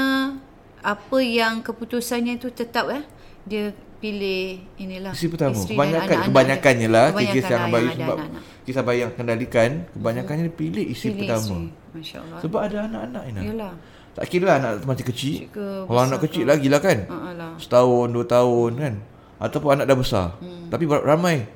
apa 0.80 1.18
yang 1.20 1.60
keputusannya 1.60 2.36
tu 2.36 2.50
tetap 2.50 2.88
eh 2.88 3.04
dia 3.44 3.70
pilih 4.00 4.64
inilah 4.78 5.12
Isteri 5.12 5.30
pertama. 5.30 5.54
isteri 5.54 5.76
Kebanyakan 5.76 6.18
kebanyakannya 6.26 6.88
lah 6.88 7.06
Kebanyakan 7.12 7.36
kes 7.36 7.44
yang 7.44 7.60
ada 7.60 7.68
sebab 7.92 8.18
anak-anak. 8.18 8.42
kisah 8.64 8.84
bayi 8.84 9.00
yang 9.02 9.12
kendalikan 9.12 9.70
kebanyakannya 9.92 10.44
dia 10.46 10.56
pilih 10.56 10.86
isteri 10.88 11.10
Pilih 11.12 11.20
pertama. 11.22 11.44
isteri. 11.44 11.68
Masya-Allah. 11.92 12.40
Sebab 12.40 12.60
ada 12.64 12.78
anak-anak 12.88 13.24
Ina. 13.28 13.42
Yalah. 13.44 13.74
Tak 14.10 14.26
kira 14.26 14.46
lah 14.46 14.56
anak 14.58 14.72
masih 14.84 15.06
kecil. 15.06 15.34
Kecil 15.38 15.52
ke, 15.52 15.66
Kalau 15.86 16.02
anak 16.02 16.20
kecil 16.24 16.44
lagi 16.44 16.68
lah 16.68 16.80
kan. 16.80 16.98
Lah. 17.36 17.54
Setahun, 17.56 18.08
dua 18.10 18.26
tahun 18.26 18.72
kan. 18.74 18.94
Ataupun 19.40 19.80
anak 19.80 19.86
dah 19.88 19.98
besar. 19.98 20.28
Hmm. 20.44 20.68
Tapi 20.68 20.84
ramai. 20.86 21.48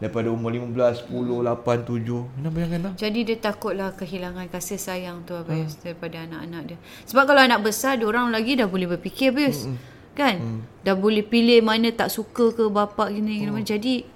Daripada 0.00 0.32
umur 0.32 0.48
15, 0.48 1.12
10, 1.12 1.44
8, 1.44 1.84
7. 1.84 2.40
Ina 2.40 2.48
bayangkan 2.48 2.80
lah. 2.88 2.92
Jadi 2.96 3.20
dia 3.20 3.36
takutlah 3.36 3.92
kehilangan 3.92 4.48
kasih 4.48 4.80
sayang 4.80 5.28
tu 5.28 5.36
Abayus 5.36 5.76
hmm. 5.76 5.82
daripada 5.84 6.16
anak-anak 6.24 6.62
dia. 6.72 6.78
Sebab 7.04 7.28
kalau 7.28 7.44
anak 7.44 7.60
besar 7.60 8.00
dia 8.00 8.08
orang 8.08 8.32
lagi 8.32 8.56
dah 8.56 8.64
boleh 8.64 8.88
berfikir 8.88 9.28
Abayus. 9.28 9.68
Hmm. 9.68 9.76
Kan? 10.16 10.36
Hmm. 10.40 10.60
Dah 10.80 10.96
boleh 10.96 11.20
pilih 11.20 11.60
mana 11.60 11.92
tak 11.92 12.08
suka 12.08 12.48
ke 12.48 12.64
bapak 12.72 13.12
gini. 13.12 13.44
Hmm. 13.44 13.60
Jadi 13.60 14.08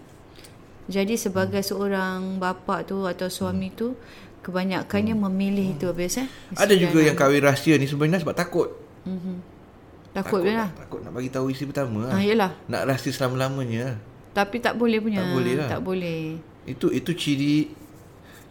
jadi 0.89 1.21
sebagai 1.21 1.61
hmm. 1.61 1.69
seorang 1.69 2.21
bapak 2.41 2.89
tu 2.89 3.05
atau 3.05 3.29
suami 3.29 3.69
hmm. 3.69 3.77
tu 3.77 3.93
kebanyakannya 4.41 5.13
hmm. 5.17 5.25
memilih 5.29 5.67
itu 5.77 5.85
Abayus 5.93 6.17
eh. 6.17 6.29
Ada 6.57 6.81
juga 6.81 7.05
yang 7.05 7.17
kahwin 7.17 7.45
rahsia 7.45 7.77
ni 7.77 7.85
sebenarnya 7.85 8.25
sebab 8.25 8.37
takut. 8.37 8.73
Mhm. 9.05 9.54
Takut, 10.15 10.47
takut 10.47 10.55
lah. 10.55 10.71
Takut 10.79 11.01
nak 11.03 11.11
bagi 11.11 11.31
tahu 11.35 11.51
isteri 11.51 11.75
pertama 11.75 12.07
lah. 12.07 12.15
Ah, 12.15 12.23
yelah. 12.23 12.51
Nak 12.71 12.83
rahsia 12.87 13.11
selama-lamanya. 13.11 13.99
Tapi 14.31 14.63
tak 14.63 14.79
boleh 14.79 15.03
punya. 15.03 15.27
Tak 15.27 15.31
boleh 15.35 15.55
lah. 15.59 15.69
Tak 15.69 15.81
boleh. 15.83 16.23
Itu 16.71 16.87
itu 16.95 17.11
ciri 17.19 17.75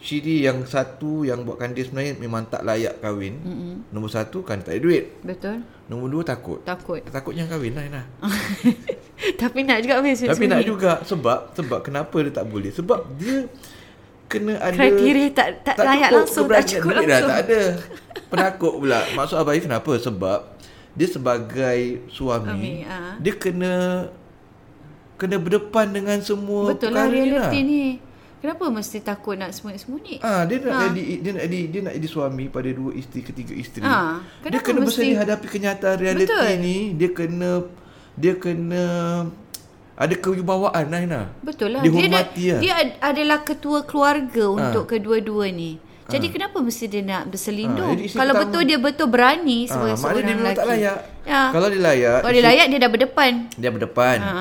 ciri 0.04 0.44
yang 0.44 0.68
satu 0.68 1.24
yang 1.24 1.48
buatkan 1.48 1.72
dia 1.72 1.88
sebenarnya 1.88 2.20
memang 2.20 2.44
tak 2.52 2.68
layak 2.68 3.00
kahwin. 3.00 3.40
Mm-hmm. 3.40 3.74
Nombor 3.96 4.12
satu 4.12 4.44
kan 4.44 4.60
tak 4.60 4.76
ada 4.76 4.84
duit. 4.84 5.16
Betul. 5.24 5.64
Nombor 5.88 6.08
dua 6.12 6.24
takut. 6.28 6.60
Takut. 6.68 7.00
Takut 7.08 7.32
jangan 7.32 7.56
kahwin 7.56 7.72
lah 7.80 7.88
Ina. 7.88 8.04
Tapi 9.42 9.64
nak 9.64 9.80
juga. 9.80 10.04
Tapi 10.04 10.46
nak 10.52 10.62
juga 10.68 10.92
sebab 11.08 11.56
sebab 11.56 11.80
kenapa 11.80 12.16
dia 12.20 12.36
tak 12.36 12.46
boleh? 12.52 12.76
Sebab 12.76 13.00
dia 13.16 13.48
kena 14.28 14.60
ada 14.60 14.76
Kriteria 14.76 15.28
tak 15.32 15.48
tak, 15.64 15.76
layak 15.80 16.10
cukup 16.12 16.20
langsung, 16.20 16.48
tak 16.52 16.64
cukup 16.68 16.92
langsung. 17.00 17.08
Dah, 17.08 17.22
tak 17.24 17.40
ada. 17.48 17.62
Penakut 18.28 18.74
pula. 18.84 19.00
Maksud 19.16 19.38
abai 19.40 19.60
kenapa? 19.64 19.92
Sebab 20.04 20.53
dia 20.94 21.08
sebagai 21.08 21.80
suami, 22.08 22.48
Suami, 22.48 22.74
ah. 22.86 23.18
dia 23.18 23.34
kena 23.34 23.74
kena 25.16 25.38
berdepan 25.38 25.90
dengan 25.90 26.20
semua 26.20 26.70
Betul 26.70 26.90
lah 26.90 27.06
perkara 27.06 27.14
ni 27.16 27.22
realiti 27.28 27.60
ni. 27.62 27.86
Kenapa 28.38 28.68
mesti 28.68 29.00
takut 29.00 29.34
nak 29.34 29.56
sembunyi-sembunyi? 29.56 30.20
Ah, 30.20 30.44
dia 30.44 30.60
nak 30.60 30.74
Ha. 30.74 30.82
jadi 30.86 31.04
dia 31.18 31.32
nak 31.32 31.44
jadi 31.48 31.60
dia 31.66 31.80
nak 31.82 31.94
jadi 31.96 32.08
suami 32.10 32.46
pada 32.48 32.70
dua 32.70 32.92
isteri 32.92 33.22
ketiga 33.24 33.54
isteri. 33.56 33.88
Ah, 33.88 34.20
dia 34.44 34.60
kena 34.60 34.84
mesti- 34.84 35.00
bersedia 35.00 35.16
hadapi 35.18 35.48
kenyataan 35.48 35.96
realiti 35.96 36.28
Betul. 36.28 36.52
ni. 36.60 36.78
Dia 36.92 37.10
kena 37.10 37.50
dia 38.14 38.34
kena 38.36 38.84
ada 39.96 40.14
kewibawaan 40.14 40.86
Naina. 40.86 41.32
Betul 41.40 41.72
lah. 41.72 41.82
Dia 41.82 41.88
Dia, 41.88 41.98
hormati 42.04 42.44
lah. 42.50 42.60
dia 42.60 42.74
ad- 42.76 42.98
adalah 43.00 43.40
ketua 43.42 43.80
keluarga 43.82 44.46
untuk 44.52 44.92
kedua-dua 44.92 45.48
ni. 45.48 45.80
Jadi 46.14 46.28
kenapa 46.30 46.58
mesti 46.62 46.86
dia 46.86 47.02
nak 47.02 47.24
berselindung? 47.34 47.98
Isteri 47.98 48.20
Kalau 48.22 48.34
betul 48.38 48.62
dia 48.70 48.78
betul 48.78 49.08
berani 49.10 49.66
Ah, 49.66 49.74
sebagai 49.74 49.96
seorang 49.98 50.24
dia 50.24 50.36
lelaki. 50.38 50.58
tak 50.58 50.68
layak. 50.70 50.98
Ya. 51.26 51.42
Kalau 51.50 51.68
dia 51.74 51.82
layak, 51.82 52.20
Kalau 52.22 52.34
dia 52.34 52.44
layak 52.46 52.66
dia 52.70 52.80
dah 52.80 52.92
berdepan. 52.94 53.32
dia 53.58 53.70
berdepan. 53.74 54.18
Ha. 54.22 54.32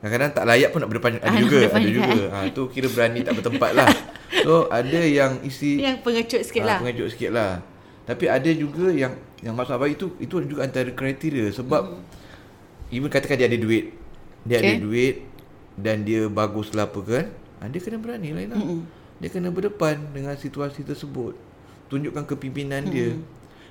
Kadang-kadang 0.00 0.30
tak 0.32 0.44
layak 0.48 0.68
pun 0.72 0.78
nak 0.80 0.90
berdepan 0.90 1.10
ada 1.20 1.28
nak 1.28 1.40
juga, 1.44 1.58
berdepan 1.60 1.80
ada 1.80 1.90
juga. 1.92 2.02
juga. 2.08 2.24
Ha 2.32 2.38
tu 2.56 2.62
kira 2.72 2.88
berani 2.88 3.18
tak 3.20 3.34
bertempat 3.38 3.70
lah. 3.76 3.88
So 4.30 4.70
ada 4.70 5.00
yang 5.04 5.42
isi 5.42 5.82
Yang 5.82 6.06
pengecut 6.06 6.42
sikit 6.46 6.62
lah. 6.62 6.78
pengecut 6.78 7.08
sikit 7.12 7.30
lah. 7.34 7.60
Tapi 8.06 8.24
ada 8.30 8.50
juga 8.54 8.88
yang 8.94 9.12
yang 9.44 9.52
masuk 9.58 9.74
abang 9.76 9.90
itu 9.90 10.16
itu 10.22 10.34
juga 10.46 10.64
antara 10.64 10.88
kriteria 10.88 11.50
sebab 11.52 11.82
hmm. 11.98 12.94
even 12.94 13.10
katakan 13.12 13.36
dia 13.36 13.46
ada 13.50 13.58
duit. 13.58 13.92
Dia 14.46 14.62
okay. 14.62 14.66
ada 14.72 14.74
duit 14.80 15.16
dan 15.76 16.06
dia 16.06 16.30
bagus 16.32 16.72
lah 16.72 16.88
apa 16.88 17.00
kan. 17.04 17.24
Ha, 17.60 17.68
dia 17.68 17.80
kena 17.84 18.00
berani 18.00 18.32
lah. 18.32 18.56
Hmm. 18.56 18.88
Dia 19.20 19.28
kena 19.28 19.52
berdepan 19.52 20.00
dengan 20.16 20.34
situasi 20.34 20.80
tersebut. 20.82 21.36
Tunjukkan 21.92 22.24
kepimpinan 22.24 22.88
hmm. 22.88 22.92
dia. 22.92 23.10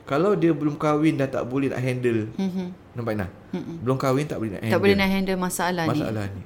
Kalau 0.06 0.34
dia 0.34 0.54
belum 0.54 0.78
kahwin 0.78 1.22
dah 1.22 1.30
tak 1.30 1.46
boleh 1.46 1.70
nak 1.70 1.82
handle. 1.82 2.30
Hmm. 2.38 2.74
Nampak 2.98 3.14
tak? 3.18 3.30
Hmm. 3.54 3.78
Belum 3.82 3.98
kahwin 3.98 4.26
tak 4.26 4.38
boleh 4.42 4.58
nak 4.58 4.62
handle. 4.62 4.74
Tak 4.78 4.82
boleh 4.82 4.96
nak 4.98 5.10
handle 5.10 5.38
masalah, 5.38 5.84
ni. 5.86 5.92
masalah 5.94 6.26
ni. 6.34 6.42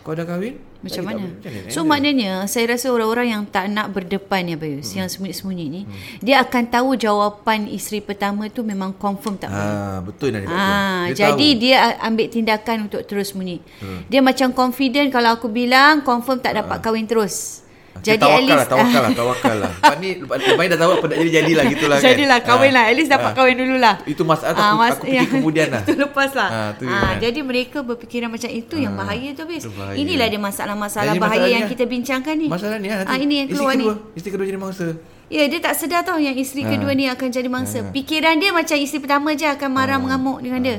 Kau 0.00 0.16
dah 0.16 0.24
kahwin? 0.24 0.56
Macam 0.80 1.02
mana? 1.04 1.20
boleh. 1.20 1.32
Macam 1.36 1.50
mana 1.52 1.60
nak 1.68 1.72
So 1.76 1.80
maknanya 1.84 2.32
saya 2.48 2.64
rasa 2.72 2.88
orang-orang 2.88 3.28
yang 3.36 3.42
tak 3.44 3.68
nak 3.68 3.92
berdepan 3.92 4.48
ya 4.48 4.56
Bayus, 4.56 4.88
hmm. 4.88 4.96
yang 4.96 5.08
sembunyi-sembunyi 5.12 5.66
ni, 5.68 5.82
hmm. 5.84 6.24
dia 6.24 6.40
akan 6.40 6.62
tahu 6.72 6.96
jawapan 6.96 7.68
isteri 7.68 8.00
pertama 8.00 8.48
tu 8.48 8.64
memang 8.64 8.96
confirm 8.96 9.36
tak 9.36 9.52
boleh. 9.52 9.72
Ha, 9.76 10.00
betul 10.00 10.28
Ah, 10.48 11.12
dia 11.12 11.28
jadi 11.28 11.48
tahu. 11.52 11.60
dia 11.60 11.76
ambil 12.00 12.26
tindakan 12.32 12.76
untuk 12.88 13.04
terus 13.04 13.36
sembunyi. 13.36 13.60
Hmm. 13.84 14.08
Dia 14.08 14.24
macam 14.24 14.56
confident 14.56 15.12
kalau 15.12 15.36
aku 15.36 15.52
bilang 15.52 16.00
confirm 16.00 16.40
tak 16.40 16.56
dapat 16.56 16.80
kahwin 16.80 17.04
terus. 17.04 17.68
Jadi 17.92 18.16
at 18.16 18.22
tawakal 18.22 18.40
least 18.40 18.56
lah, 18.56 18.66
tawakal 18.66 19.00
lah, 19.02 19.10
tawakal 19.20 19.56
lah. 19.58 19.70
Lepas 19.72 19.96
ni, 19.98 20.08
lepas 20.16 20.36
ni 20.56 20.68
dah 20.68 20.78
tahu 20.78 20.90
apa 20.92 21.04
nak 21.04 21.16
jadi, 21.18 21.30
jadilah 21.34 21.64
gitulah 21.66 21.96
kan. 21.96 22.04
Jadilah 22.06 22.38
kahwin 22.40 22.70
Ah, 22.70 22.72
lah. 22.72 22.84
At 22.86 22.94
least 22.94 23.10
dapat 23.10 23.26
ah. 23.26 23.34
kahwin 23.34 23.56
dululah. 23.56 23.94
Itu 24.04 24.22
masalah 24.22 24.52
Ah, 24.52 24.62
aku, 24.64 24.76
mas- 24.78 24.92
aku 24.92 25.04
fikir 25.04 25.26
kemudian 25.28 25.66
lah. 25.68 25.82
Itu 25.84 25.94
lepas 25.98 26.30
lah. 26.32 26.48
Ah, 26.48 26.70
tu 26.72 26.82
Ah, 26.82 26.88
yang- 26.88 27.20
Jadi 27.20 27.38
mereka 27.42 27.78
berfikiran 27.80 28.28
macam 28.28 28.48
itu 28.48 28.74
Yang 28.74 28.94
bahaya 28.94 29.28
tu 29.30 29.42
habis. 29.42 29.62
bahaya. 29.68 29.96
Inilah 29.96 30.26
dia 30.26 30.40
masalah-masalah 30.40 31.12
bahaya 31.14 31.46
Yang 31.50 31.68
kita 31.68 31.84
bincangkan 31.84 32.34
ni. 32.34 32.46
Masalah 32.46 32.76
ni 32.76 32.88
lah 32.88 33.04
ah, 33.04 33.16
Ini 33.16 33.34
yang 33.36 33.48
keluar 33.50 33.74
ni. 33.74 33.84
kedua, 33.84 33.94
Isteri 34.14 34.30
kedua 34.32 34.46
jadi 34.46 34.60
mangsa. 34.60 34.86
Ya 35.28 35.44
dia 35.46 35.60
tak 35.60 35.74
sedar 35.74 36.00
tau 36.00 36.16
Yang 36.16 36.36
isteri 36.42 36.62
kedua 36.64 36.90
ni 36.90 37.04
akan 37.04 37.28
jadi 37.28 37.46
mangsa. 37.46 37.84
Pikiran 37.86 38.34
dia 38.34 38.50
macam 38.50 38.76
isteri 38.76 38.98
pertama 38.98 39.30
je 39.32 39.44
Akan 39.44 39.70
marah 39.70 39.94
mengamuk 39.96 40.40
dengan 40.40 40.58
dia 40.58 40.76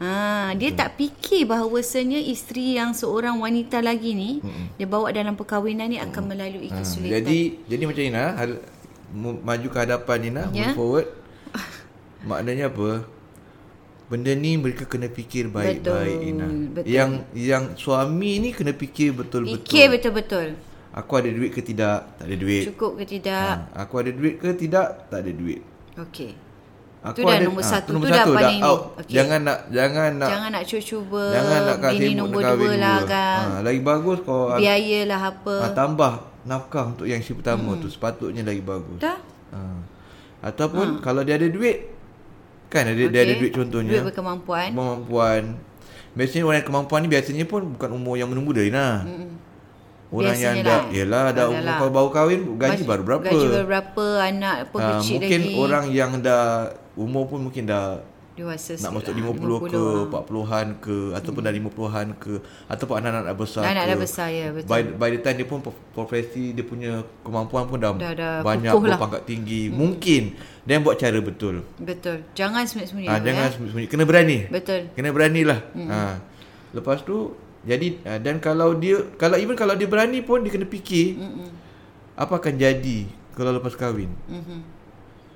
Ha, 0.00 0.10
dia 0.56 0.72
tak 0.72 0.96
fikir 0.96 1.44
bahawasanya 1.44 2.16
isteri 2.16 2.72
yang 2.74 2.96
seorang 2.96 3.36
wanita 3.36 3.84
lagi 3.84 4.16
ni 4.16 4.40
dia 4.74 4.88
bawa 4.88 5.12
dalam 5.12 5.36
perkahwinan 5.36 5.86
ni 5.86 6.00
akan 6.00 6.24
melalui 6.24 6.72
Ha, 6.72 6.80
kesulitan. 6.80 7.20
jadi, 7.20 7.38
jadi 7.68 7.82
macam 7.84 8.02
Ina, 8.02 8.24
maju 9.44 9.66
ke 9.68 9.78
hadapan 9.78 10.18
Ina, 10.24 10.42
Ya. 10.50 10.72
move 10.72 10.74
forward. 10.74 11.08
Maknanya 12.22 12.68
apa? 12.68 13.04
Benda 14.08 14.32
ni 14.34 14.56
mereka 14.56 14.84
kena 14.84 15.06
fikir 15.06 15.46
baik-baik 15.48 16.18
Ina. 16.26 16.48
betul. 16.74 16.88
Yang 16.88 17.10
yang 17.32 17.64
suami 17.76 18.32
ni 18.40 18.48
kena 18.50 18.72
fikir 18.72 19.12
betul-betul. 19.12 19.60
fikir 19.62 19.84
betul-betul. 19.86 20.46
Aku 20.90 21.12
ada 21.14 21.28
duit 21.28 21.52
ke 21.52 21.62
tidak? 21.62 22.18
Tak 22.18 22.24
ada 22.24 22.34
duit. 22.34 22.64
Cukup 22.66 22.98
ke 22.98 23.04
tidak? 23.06 23.68
Ha, 23.68 23.84
aku 23.84 23.94
ada 23.96 24.10
duit 24.10 24.34
ke 24.36 24.48
tidak? 24.54 25.06
Tak 25.06 25.22
ada 25.22 25.30
duit. 25.30 25.60
Okey. 25.94 26.32
Aku 27.00 27.16
Tu 27.16 27.22
dah 27.24 27.32
ada, 27.40 27.44
nombor 27.48 27.64
ah, 27.64 27.72
satu. 27.72 27.88
tu 27.88 27.92
nombor 27.96 28.08
Tu 28.08 28.12
dah 28.12 28.20
satu, 28.20 28.32
paling- 28.36 28.60
out. 28.60 28.80
okey. 29.00 29.14
Jangan 29.16 29.40
nak 29.40 29.58
jangan 29.72 30.10
nak 30.20 30.28
Jangan 30.28 30.48
nak 30.52 30.62
cuba-cuba. 30.68 31.22
jangan 31.32 31.58
nak 31.64 31.78
kasi 31.80 31.96
Bini 31.96 32.12
nombor 32.12 32.40
dua 32.44 32.72
lah 32.76 32.98
kan. 33.08 33.40
Ha, 33.40 33.56
lagi 33.64 33.80
bagus 33.80 34.18
kau 34.20 34.42
Biaya 34.60 35.00
lah 35.08 35.20
apa. 35.32 35.54
ha, 35.64 35.66
tambah 35.72 36.12
nafkah 36.44 36.84
untuk 36.92 37.06
yang 37.08 37.20
si 37.24 37.32
pertama 37.32 37.72
hmm. 37.72 37.80
tu 37.80 37.88
sepatutnya 37.88 38.42
lagi 38.44 38.60
bagus. 38.60 39.00
Dah? 39.00 39.16
Ha. 39.56 39.60
Ataupun 40.44 41.00
kalau 41.00 41.24
dia 41.24 41.40
ada 41.40 41.48
duit 41.48 41.88
kan 42.68 42.84
ada 42.84 43.00
dia 43.00 43.20
ada 43.24 43.34
duit 43.34 43.52
contohnya. 43.56 43.96
Duit 43.96 44.04
berkemampuan. 44.12 44.68
Kemampuan. 44.76 45.42
Biasanya 46.12 46.42
orang 46.44 46.58
yang 46.60 46.68
kemampuan 46.68 47.00
ni 47.00 47.08
biasanya 47.08 47.44
pun 47.48 47.62
bukan 47.80 47.90
umur 47.96 48.20
yang 48.20 48.28
muda-muda 48.28 48.60
ni 48.60 48.72
lah. 48.76 49.08
Hmm. 49.08 49.49
Orang 50.10 50.26
Biasanya 50.28 50.42
yang 50.44 50.56
dah 50.60 50.74
lah. 50.76 50.82
Yelah 50.90 51.24
dah 51.28 51.30
Adalah. 51.30 51.54
umur 51.54 51.72
kalau 51.72 51.92
baru 51.92 52.08
kahwin 52.10 52.40
gaji 52.56 52.82
baru 52.82 53.02
berapa? 53.04 53.22
Gaji 53.24 53.46
baru 53.48 53.66
berapa, 53.68 54.06
anak 54.20 54.54
apa 54.60 54.76
Ha, 54.76 54.86
kecil 54.92 55.14
mungkin 55.16 55.40
lagi. 55.40 55.54
orang 55.56 55.84
yang 55.88 56.10
dah 56.18 56.44
umur 56.94 57.24
pun 57.26 57.38
mungkin 57.40 57.64
dah 57.64 58.02
dewasa 58.32 58.72
nak 58.74 58.90
masuk 58.92 59.12
sikit 59.12 59.20
50, 59.20 59.36
lah, 59.44 59.60
ke 59.68 59.82
40-an 60.08 60.66
ke 60.78 60.96
ataupun 61.12 61.40
dah 61.40 61.52
50-an 61.52 62.06
ke 62.16 62.32
ataupun 62.66 62.94
anak-anak 62.96 63.24
dah 63.24 63.36
besar 63.36 63.62
Anak 63.62 63.76
ke. 63.76 63.86
dah 63.86 63.98
besar, 64.00 64.28
ya, 64.30 64.46
betul. 64.48 64.66
By, 64.66 64.80
by 64.96 65.08
the 65.10 65.20
time 65.20 65.36
dia 65.36 65.46
pun 65.46 65.58
prof- 65.60 65.82
profesi 65.92 66.44
dia 66.50 66.64
punya 66.64 66.92
kemampuan 67.20 67.64
pun 67.64 67.76
dah, 67.76 67.92
Dah- 67.92 68.10
dah 68.10 68.34
banyak 68.40 68.72
lah. 68.72 68.82
berpangkat 68.90 69.22
tinggi. 69.24 69.68
Mungkin 69.68 70.34
dan 70.62 70.80
buat 70.80 70.96
cara 70.96 71.18
betul. 71.18 71.62
Betul. 71.76 72.26
Jangan 72.32 72.64
sembunyi-sembunyi. 72.64 73.06
Ha, 73.06 73.20
jangan 73.20 73.44
ya. 73.44 73.52
sembunyi 73.52 73.86
kena 73.86 74.02
berani. 74.02 74.38
Betul. 74.48 74.90
Kena 74.90 75.08
beranilah. 75.08 75.60
Ha. 75.76 76.00
Lepas 76.72 77.04
tu 77.04 77.36
jadi 77.60 77.86
ha, 78.08 78.16
dan 78.16 78.40
kalau 78.40 78.72
dia 78.72 79.04
kalau 79.20 79.36
even 79.36 79.52
kalau 79.52 79.76
dia 79.76 79.84
berani 79.84 80.24
pun 80.24 80.40
dia 80.40 80.48
kena 80.48 80.64
fikir 80.64 81.20
Mm-mm. 81.20 81.48
apa 82.16 82.32
akan 82.40 82.54
jadi 82.56 83.04
kalau 83.36 83.56
lepas 83.56 83.76
kahwin. 83.76 84.08
Mhm. 84.28 84.60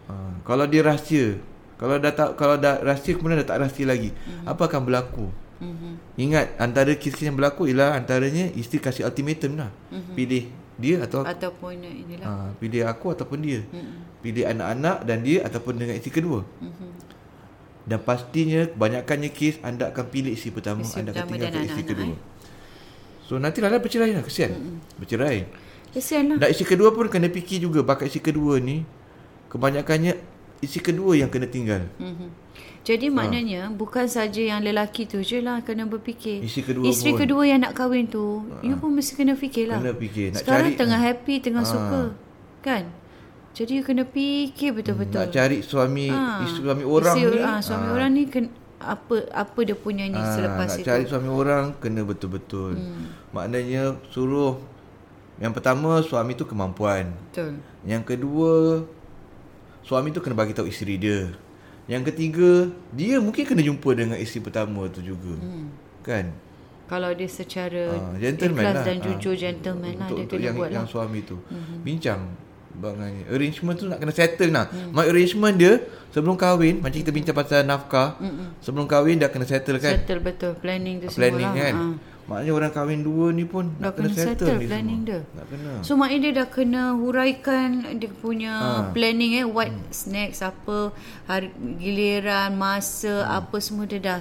Ha, 0.04 0.12
kalau 0.44 0.68
dia 0.68 0.84
rahsia, 0.84 1.40
kalau 1.80 1.96
dah 1.96 2.12
tak 2.12 2.36
kalau 2.36 2.60
dah 2.60 2.76
rahsia 2.84 3.16
kemudian 3.16 3.40
dah 3.40 3.48
tak 3.48 3.64
rahsia 3.64 3.88
lagi, 3.88 4.12
mm-hmm. 4.12 4.44
apa 4.44 4.62
akan 4.68 4.80
berlaku? 4.84 5.26
Mhm. 5.60 5.90
Ingat 6.20 6.46
antara 6.60 6.92
kes-kes 6.92 7.24
yang 7.24 7.36
berlaku 7.36 7.64
ialah 7.68 7.96
antaranya 7.96 8.52
isteri 8.52 8.84
kasih 8.84 9.08
ultimatum 9.08 9.56
lah. 9.56 9.70
Mm-hmm. 9.88 10.14
Pilih 10.16 10.44
dia 10.74 10.96
atau 11.06 11.22
Ataupun 11.22 11.78
inilah. 11.80 12.26
ha, 12.26 12.50
pilih 12.60 12.84
aku 12.84 13.16
ataupun 13.16 13.38
dia. 13.40 13.64
Mm-mm. 13.68 14.04
Pilih 14.20 14.44
anak-anak 14.44 14.96
dan 15.08 15.18
dia 15.24 15.44
ataupun 15.44 15.76
dengan 15.76 15.96
isteri 15.96 16.12
kedua. 16.20 16.40
Mhm. 16.60 16.88
Dan 17.84 18.00
pastinya 18.00 18.64
kebanyakannya 18.64 19.28
kes 19.28 19.60
anda 19.60 19.92
akan 19.92 20.04
pilih 20.08 20.32
isteri 20.32 20.56
pertama, 20.56 20.80
Isteri 20.80 21.00
anda 21.04 21.10
akan 21.12 21.26
tinggalkan 21.28 21.52
dan 21.52 21.64
isteri 21.68 21.84
anak-anak, 21.84 22.16
kedua. 22.16 22.16
So 23.24 23.32
nanti 23.36 23.58
lah 23.60 23.76
bercerai 23.76 24.12
lah 24.12 24.24
kesian. 24.24 24.50
Mm-hmm. 24.52 24.76
Bercerai. 25.00 25.38
Kesian 25.92 26.24
lah. 26.32 26.36
Dan 26.40 26.48
isteri 26.48 26.66
kedua 26.66 26.88
pun 26.92 27.06
kena 27.08 27.28
fikir 27.28 27.60
juga 27.60 27.84
bakal 27.84 28.08
isteri 28.08 28.32
kedua 28.32 28.56
ni 28.56 28.84
kebanyakannya 29.48 30.12
isteri 30.60 30.82
kedua 30.92 31.12
yang 31.14 31.28
kena 31.28 31.46
tinggal. 31.46 31.84
Mhm. 32.00 32.42
Jadi 32.84 33.08
maknanya 33.08 33.72
bukan 33.72 34.04
saja 34.04 34.44
yang 34.44 34.60
lelaki 34.60 35.08
tu 35.08 35.24
je 35.24 35.40
lah 35.40 35.64
kena 35.64 35.88
berfikir. 35.88 36.44
Isteri 36.44 36.64
kedua 36.68 36.84
Isteri 36.84 37.12
pun. 37.16 37.20
kedua 37.24 37.42
yang 37.48 37.64
nak 37.64 37.72
kahwin 37.72 38.04
tu, 38.04 38.44
you 38.60 38.76
pun 38.76 38.92
mesti 38.92 39.16
kena 39.16 39.32
fikir 39.32 39.72
lah. 39.72 39.80
Kena 39.80 39.96
fikir. 39.96 40.36
Nak 40.36 40.44
Sekarang 40.44 40.68
cari- 40.68 40.76
tengah 40.76 41.00
happy, 41.00 41.34
tengah 41.40 41.64
suka. 41.64 42.02
Kan? 42.60 42.92
Jadi 43.54 43.72
you 43.72 43.82
kena 43.82 44.02
fikir 44.02 44.74
betul-betul. 44.74 45.14
Nak 45.16 45.30
cari 45.30 45.62
suami 45.62 46.10
Ah. 46.10 46.42
isteri 46.42 46.62
suami 46.64 46.82
orang 46.82 47.14
Isteri- 47.14 47.38
ni. 47.38 47.46
ah, 47.46 47.60
suami 47.60 47.86
orang 47.88 48.10
ni 48.10 48.22
ken, 48.26 48.44
apa 48.76 49.14
apa 49.30 49.58
dia 49.62 49.76
punya 49.76 50.04
ni 50.04 50.18
ah, 50.18 50.26
selepas 50.28 50.66
nak 50.68 50.76
itu. 50.76 50.84
cari 50.84 51.04
suami 51.06 51.28
orang 51.30 51.64
kena 51.78 52.02
betul-betul. 52.02 52.74
Maknanya 53.30 53.82
suruh 54.10 54.58
yang 55.36 55.50
pertama 55.50 56.02
suami 56.02 56.34
tu 56.34 56.44
kemampuan. 56.44 57.14
Betul. 57.30 57.62
Yang 57.82 58.02
kedua 58.08 58.52
suami 59.82 60.10
tu 60.10 60.18
kena 60.18 60.34
bagi 60.34 60.50
tahu 60.50 60.66
isteri 60.66 60.98
dia. 60.98 61.30
Yang 61.84 62.10
ketiga 62.10 62.50
dia 62.90 63.20
mungkin 63.20 63.44
kena 63.44 63.62
jumpa 63.62 63.90
dengan 63.92 64.16
isteri 64.16 64.42
pertama 64.42 64.88
tu 64.88 64.98
juga. 64.98 65.36
Hmm. 65.36 65.70
Kan? 66.02 66.34
Kalau 66.84 67.08
dia 67.10 67.24
secara 67.26 67.96
gentleman 68.18 68.60
ikhlas 68.60 68.76
lah. 68.76 68.84
dan 68.84 68.96
jujur 69.00 69.34
gentleman 69.34 69.94
lah 69.94 70.04
untuk, 70.04 70.16
dia 70.16 70.24
untuk 70.26 70.36
kena 70.36 70.44
yang 70.44 70.56
buat 70.58 70.70
yang 70.70 70.84
lah. 70.84 70.90
suami 70.90 71.18
tu. 71.22 71.36
Mm-hmm. 71.40 71.78
Bincang 71.80 72.20
bangannya. 72.74 73.24
Arrangement 73.26 73.74
tu 73.74 73.86
nak 73.86 73.98
kena 73.98 74.10
settle 74.10 74.50
nah. 74.50 74.66
Mm. 74.66 74.90
My 74.90 75.04
arrangement 75.04 75.54
dia 75.54 75.72
sebelum 76.10 76.34
kahwin 76.34 76.78
macam 76.78 76.94
kita 76.96 77.10
bincang 77.10 77.32
pasal 77.32 77.62
nafkah. 77.62 78.18
Mm-hmm. 78.18 78.48
Sebelum 78.60 78.84
kahwin 78.84 79.16
dah 79.16 79.28
kena 79.28 79.44
settle 79.44 79.78
kan? 79.78 79.94
Settle 79.96 80.20
betul 80.20 80.52
planning 80.54 80.98
tu 80.98 81.06
Planning 81.08 81.44
semua 81.44 81.54
lah. 81.54 81.64
kan. 81.64 81.74
Ah. 81.76 81.94
Maknanya 82.24 82.52
orang 82.52 82.72
kahwin 82.72 83.00
dua 83.00 83.26
ni 83.30 83.44
pun 83.44 83.68
Dah 83.74 83.84
nak 83.84 83.92
kena, 83.94 84.08
kena 84.08 84.16
settle, 84.16 84.32
settle 84.40 84.56
ni 84.56 84.66
planning 84.66 85.00
semua. 85.02 85.10
dia. 85.12 85.20
Nak 85.30 85.46
kena. 85.46 85.70
So 85.80 85.92
maknanya 85.94 86.20
dia 86.20 86.32
dah 86.34 86.48
kena 86.48 86.82
huraikan 86.94 87.68
dia 87.94 88.10
punya 88.10 88.52
Ah. 88.54 88.82
planning 88.90 89.32
eh 89.34 89.46
what 89.46 89.68
snacks 89.90 90.40
apa 90.40 90.90
hari, 91.24 91.48
giliran 91.76 92.54
masa 92.54 93.22
Hmm. 93.22 93.38
apa 93.38 93.56
semua 93.58 93.84
dia 93.84 94.00
dah 94.00 94.20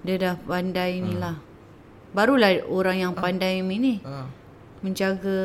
dia 0.00 0.16
dah 0.16 0.34
pandai 0.38 0.98
ni 0.98 1.14
lah. 1.14 1.36
Barulah 2.10 2.50
orang 2.66 2.96
yang 3.00 3.12
pandai 3.14 3.58
ni 3.58 3.98
Ah. 4.02 4.28
menjaga 4.80 5.38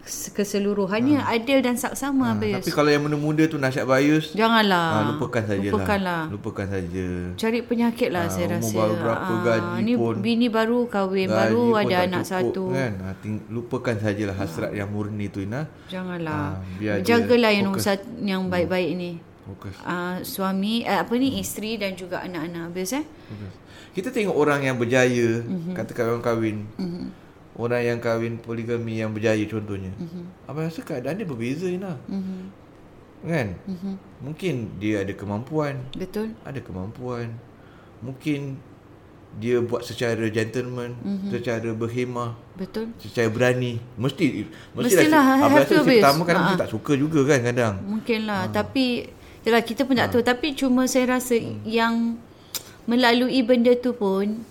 kes- 0.00 0.32
keseluruhannya 0.32 1.20
adil 1.20 1.60
dan 1.60 1.74
saksama 1.74 2.22
Ah, 2.22 2.28
habis. 2.32 2.58
Tapi 2.58 2.70
kalau 2.70 2.88
yang 2.88 3.00
muda-muda 3.00 3.44
tu 3.44 3.56
nasihat 3.56 3.84
bayus 3.84 4.32
Janganlah. 4.32 4.88
ah, 4.90 5.02
lupakan 5.10 5.42
sajalah. 5.42 5.72
Lupakanlah. 5.72 6.22
Lupakan 6.28 6.66
saja. 6.66 7.06
Cari 7.34 7.58
penyakit 7.60 8.08
lah 8.08 8.24
Ah, 8.24 8.28
saya 8.28 8.46
umur 8.48 8.56
rasa. 8.56 8.74
baru 8.74 8.94
berapa, 8.96 9.32
gaji 9.42 9.78
ni 9.80 9.92
pun- 9.94 10.20
bini 10.20 10.46
baru 10.46 10.78
kahwin, 10.86 11.26
Gaji 11.26 11.36
baru 11.36 11.62
pun 11.62 11.80
ada 11.80 11.96
anak 12.02 12.22
cukup, 12.22 12.32
satu. 12.32 12.64
Kan? 12.70 12.92
Ah, 13.00 13.14
ting- 13.16 13.44
lupakan 13.48 13.96
sajalah 13.96 14.36
hasrat 14.36 14.70
yang 14.72 14.88
murni 14.88 15.26
tu 15.26 15.40
Ina. 15.40 15.62
Janganlah. 15.86 16.36
Ah, 16.52 16.54
dia 16.76 16.92
Jagalah 17.00 17.50
yang 17.50 17.70
fokus. 17.70 17.86
yang 18.20 18.42
baik-baik 18.46 18.90
ni. 18.92 19.12
Fokus. 19.42 19.74
Uh, 19.80 20.22
suami 20.22 20.82
uh, 20.82 21.02
apa 21.02 21.12
ni 21.12 21.38
isteri 21.38 21.74
dan 21.74 21.92
juga 21.92 22.22
anak-anak 22.22 22.70
habis 22.70 22.92
eh. 22.92 23.02
Kita 23.90 24.08
tengok 24.08 24.30
orang 24.32 24.62
yang 24.62 24.76
berjaya, 24.76 25.42
Mhm. 25.42 25.50
mm-hmm. 25.50 25.74
katakan 25.74 26.04
orang 26.08 26.22
kahwin. 26.22 26.56
Mm-hmm. 26.76 27.04
Orang 27.60 27.82
yang 27.84 27.98
kahwin 28.00 28.40
poligami 28.40 29.04
yang 29.04 29.12
berjaya 29.12 29.44
contohnya. 29.44 29.92
Mhm. 30.00 30.04
Mm-hmm. 30.08 30.48
Abang 30.48 30.64
rasa 30.64 30.80
keadaan 30.80 31.20
dia 31.20 31.28
berbeza 31.28 31.68
Ina. 31.68 31.92
Mm-hmm. 32.08 32.40
Kan? 33.20 33.48
Mhm. 33.52 33.72
Mm-hmm. 33.76 33.94
Mungkin 34.24 34.54
dia 34.80 35.04
ada 35.04 35.12
kemampuan, 35.12 35.74
Betul? 35.92 36.32
ada 36.40 36.60
kemampuan. 36.64 37.36
Mungkin 38.00 38.56
dia 39.36 39.60
buat 39.62 39.84
secara 39.84 40.24
gentleman, 40.32 40.96
Mhm. 40.96 41.04
mm-hmm. 41.06 41.30
secara 41.36 41.68
berhemah, 41.76 42.30
Betul? 42.56 42.96
secara 42.96 43.28
berani. 43.28 43.76
Mesti 43.94 44.48
Mestilah, 44.72 45.36
abang 45.38 45.52
have 45.52 45.68
rasa 45.68 45.74
si 45.84 45.88
pertama 46.00 46.22
Ha. 46.24 46.32
mesti 46.34 46.54
tak 46.56 46.70
suka 46.72 46.92
juga 46.96 47.20
kan 47.28 47.38
kadang. 47.44 47.74
Mungkin 47.84 48.24
lah 48.24 48.48
tapi 48.48 49.12
Yalah 49.40 49.64
kita 49.64 49.88
pun 49.88 49.96
tak 49.96 50.12
tahu 50.12 50.20
tapi 50.20 50.52
cuma 50.52 50.84
saya 50.84 51.16
rasa 51.16 51.32
yang 51.64 52.20
melalui 52.84 53.40
benda 53.40 53.72
tu 53.72 53.96
pun 53.96 54.44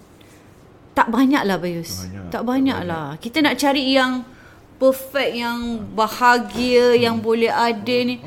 tak 1.00 1.08
banyak 1.08 1.44
lah 1.44 1.56
Bayus. 1.56 2.04
Banyak, 2.04 2.24
tak 2.28 2.44
banyak 2.44 2.80
lah. 2.84 3.16
Kita 3.16 3.40
nak 3.40 3.56
cari 3.56 3.84
yang 3.90 4.28
perfect 4.76 5.32
yang 5.34 5.60
bahagia 5.92 6.96
yang 6.96 7.16
boleh 7.18 7.48
ada 7.48 7.98
ni 8.02 8.20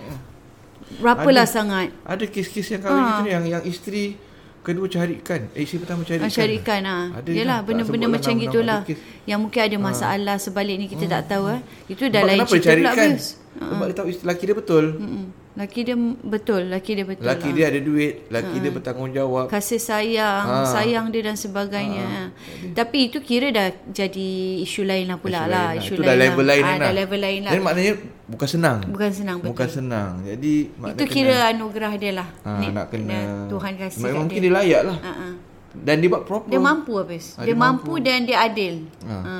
berapalah 0.96 1.44
sangat. 1.44 1.92
Ada 2.04 2.24
kes-kes 2.24 2.66
yang 2.70 2.80
kahwin 2.80 2.96
Ha. 2.98 3.08
gitu 3.10 3.20
ni 3.22 3.30
yang 3.30 3.44
yang 3.46 3.62
isteri 3.62 4.16
kedua 4.62 4.86
carikan, 4.86 5.50
eh 5.52 5.66
isteri 5.66 5.82
pertama 5.82 6.00
carikan. 6.02 6.24
Ah, 6.24 6.32
syarikan 6.32 6.80
ah. 6.86 7.04
Ada 7.18 7.28
Yalah 7.28 7.58
tak 7.58 7.64
benda-benda 7.66 8.06
macam 8.08 8.32
gitulah. 8.38 8.80
ada. 8.86 8.94
Yang 9.26 9.38
mungkin 9.40 9.60
ada 9.60 9.76
masalah 9.76 10.36
sebalik 10.38 10.76
ni 10.78 10.86
kita 10.86 11.04
tak 11.10 11.22
tahu 11.28 11.44
eh. 11.50 11.60
Itu 11.88 12.06
dah 12.08 12.22
Sebab 12.22 12.30
lain 12.30 12.40
cerita 12.46 12.72
pula? 12.72 12.90
Bayus. 12.94 13.26
Sebab 13.52 13.84
dia 13.84 13.94
tahu 13.94 14.06
isteri 14.08 14.26
laki 14.28 14.44
dia 14.46 14.56
betul. 14.56 14.84
Mm-mm. 14.96 15.24
Laki 15.52 15.84
dia 15.84 15.92
betul, 16.24 16.64
laki 16.66 16.90
dia 16.94 17.04
betul. 17.04 17.28
Laki 17.28 17.44
lah. 17.46 17.54
dia 17.54 17.64
ada 17.68 17.76
duit, 17.78 18.24
laki 18.26 18.56
dia 18.56 18.72
bertanggungjawab. 18.72 19.46
kasih 19.46 19.76
sayang, 19.76 20.44
Ha. 20.48 20.64
sayang 20.64 21.12
dia 21.12 21.20
dan 21.22 21.36
sebagainya. 21.36 22.32
Tapi 22.72 23.12
itu 23.12 23.20
kira 23.20 23.48
dah 23.48 23.68
jadi 23.86 24.28
isu 24.60 24.80
lain 24.82 25.06
lah 25.06 25.20
pula 25.20 25.38
Isu 25.38 25.46
lah. 25.46 25.66
lain 25.68 25.78
Isu 25.78 25.92
Itu 25.92 26.02
dah 26.02 26.16
level 26.16 26.44
lain 26.46 26.62
Ah, 26.62 26.70
kan 26.70 26.78
dah 26.80 26.94
level 26.94 27.20
lain 27.20 27.40
lah. 27.42 27.52
Jadi 27.52 27.62
maknanya 27.62 27.92
bukan 28.26 28.48
senang. 28.48 28.78
Bukan 28.86 29.10
senang 29.12 29.36
betul. 29.38 29.48
Bukan 29.52 29.68
senang. 29.68 30.10
Jadi 30.24 30.52
makna 30.74 30.94
itu 30.94 31.04
kira 31.06 31.36
anugerah 31.46 31.92
dia 31.94 32.12
lah. 32.14 32.28
ha, 32.40 32.50
Ni- 32.56 32.72
nak 32.72 32.86
kena 32.88 33.20
Tuhan 33.46 33.72
kasih 33.76 33.98
Memang 33.98 34.08
kat 34.08 34.20
mungkin 34.24 34.38
dia. 34.38 34.46
dia 34.46 34.56
layak 34.56 34.82
lah. 34.82 34.98
Ha, 34.98 35.12
ha. 35.12 35.28
Dan 35.74 35.96
dia 35.98 36.08
buat 36.08 36.24
proper. 36.24 36.48
Dia 36.48 36.60
mampu 36.60 36.92
habis. 36.96 37.24
Ah, 37.32 37.44
dia, 37.44 37.46
dia 37.46 37.56
mampu. 37.58 37.92
mampu. 37.92 38.00
dan 38.00 38.18
dia 38.24 38.38
adil. 38.40 38.74
Ha. 39.04 39.16
Ha. 39.18 39.36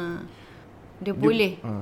Dia, 0.99 1.13
boleh. 1.15 1.57
Ha. 1.59 1.73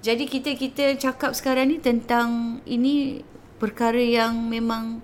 Jadi 0.00 0.24
kita 0.24 0.54
kita 0.54 0.94
cakap 0.96 1.34
sekarang 1.34 1.66
ni 1.66 1.76
tentang 1.76 2.28
ini 2.62 3.26
perkara 3.56 3.98
yang 3.98 4.36
memang 4.38 5.00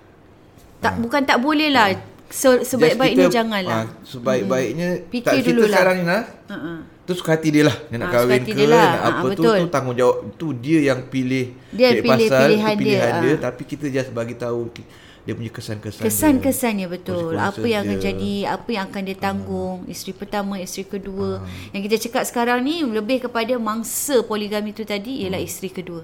tak 0.82 0.96
bukan 0.96 1.22
tak 1.22 1.38
boleh 1.38 1.68
lah. 1.68 1.92
Se, 2.30 2.46
Just 2.56 2.70
sebaik-baiknya 2.70 3.26
kita, 3.26 3.34
janganlah. 3.34 3.74
ah, 3.74 3.86
sebaik-baiknya 4.06 4.88
Fikir 5.04 5.26
tak 5.26 5.34
kita 5.36 5.48
dulu 5.50 5.60
lah. 5.60 5.68
sekarang 5.68 5.96
ni 5.96 6.04
nah. 6.06 6.22
Ha, 6.46 6.56
ha. 6.56 6.72
Tu 7.02 7.12
suka 7.12 7.30
hati 7.34 7.48
dia 7.50 7.66
lah 7.66 7.76
Dia 7.84 7.96
nak 7.98 8.06
Ah, 8.06 8.12
kahwin 8.14 8.40
ke 8.40 8.62
lah. 8.62 8.86
nak 8.86 9.00
Ah, 9.02 9.10
apa 9.10 9.26
tu 9.28 9.42
tu 9.42 9.66
tanggungjawab 9.66 10.16
tu 10.38 10.46
dia 10.54 10.78
yang 10.84 11.00
pilih 11.04 11.58
Dia 11.74 11.98
pilih 11.98 12.06
pasal, 12.30 12.40
pilihan 12.46 12.70
tu 12.70 12.78
pilihan 12.78 13.10
dia, 13.10 13.18
dia, 13.20 13.32
ah. 13.32 13.38
tapi 13.42 13.62
kita 13.66 13.86
just 13.90 14.10
bagi 14.12 14.34
tahu 14.36 14.70
ki- 14.70 14.86
dia 15.30 15.38
punya 15.38 15.52
kesan-kesan. 15.54 16.02
Kesan-kesannya 16.02 16.86
betul. 16.90 17.38
Apa 17.38 17.62
yang 17.62 17.86
akan 17.86 18.02
jadi, 18.02 18.34
apa 18.50 18.68
yang 18.74 18.90
akan 18.90 19.02
dia 19.06 19.14
tanggung, 19.14 19.86
isteri 19.86 20.10
pertama, 20.10 20.58
isteri 20.58 20.90
kedua. 20.90 21.38
Ah. 21.38 21.70
Yang 21.70 21.82
kita 21.86 21.96
cakap 22.10 22.22
sekarang 22.26 22.66
ni 22.66 22.82
lebih 22.82 23.30
kepada 23.30 23.54
mangsa 23.62 24.26
poligami 24.26 24.74
tu 24.74 24.82
tadi 24.82 25.22
ialah 25.22 25.38
isteri 25.38 25.70
kedua. 25.70 26.02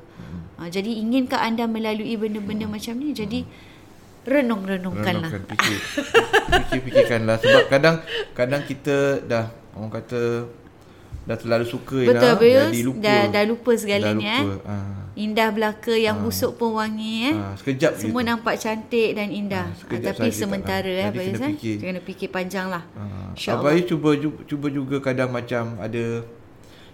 Ha, 0.57 0.71
jadi 0.71 0.89
inginkah 0.89 1.43
anda 1.43 1.67
melalui 1.67 2.15
benda-benda 2.15 2.71
macam 2.71 2.95
ni? 2.97 3.11
Jadi 3.11 3.43
renung-renungkanlah. 4.23 5.31
Renungkan, 5.35 5.59
fikir. 5.59 5.79
Fikir-fikirkanlah 6.71 7.37
sebab 7.43 7.62
kadang 7.67 7.97
kadang 8.33 8.62
kita 8.62 9.27
dah 9.27 9.51
orang 9.75 9.91
kata 9.91 10.47
dah 11.27 11.37
terlalu 11.37 11.67
suka 11.67 11.99
Betul 12.07 12.23
dah 12.23 12.35
Bayus? 12.39 12.71
jadi 12.71 12.81
lupa. 12.87 13.03
Dah, 13.03 13.23
dah 13.35 13.43
lupa 13.43 13.71
segalanya. 13.75 14.37
Dah 14.39 14.47
lupa. 14.47 14.55
Eh? 14.55 14.71
Ah. 14.71 15.06
Indah 15.16 15.48
belaka 15.48 15.96
yang 15.96 16.20
busuk 16.20 16.55
pun 16.55 16.76
wangi. 16.76 17.26
Eh? 17.26 17.35
Ah, 17.35 17.57
sekejap 17.57 17.96
Semua 17.96 18.20
gitu. 18.20 18.29
nampak 18.29 18.55
cantik 18.55 19.11
dan 19.12 19.29
indah. 19.29 19.64
Ah, 19.64 19.72
Ah, 19.72 19.79
sekejap 19.79 20.12
tapi 20.12 20.29
sementara 20.31 20.85
eh 20.87 21.07
Jadi 21.07 21.16
Bayus. 21.16 21.33
kena 21.33 21.48
fikir. 21.50 21.76
Kena 21.81 22.00
fikir 22.02 22.29
panjang 22.29 22.66
lah. 22.68 22.85
Ah, 22.92 23.33
InsyaAllah. 23.33 23.64
Abai 23.66 23.81
cuba 23.83 24.11
ju- 24.14 24.44
cuba 24.44 24.68
juga 24.68 25.00
kadang 25.00 25.31
macam 25.31 25.76
ada 25.79 26.05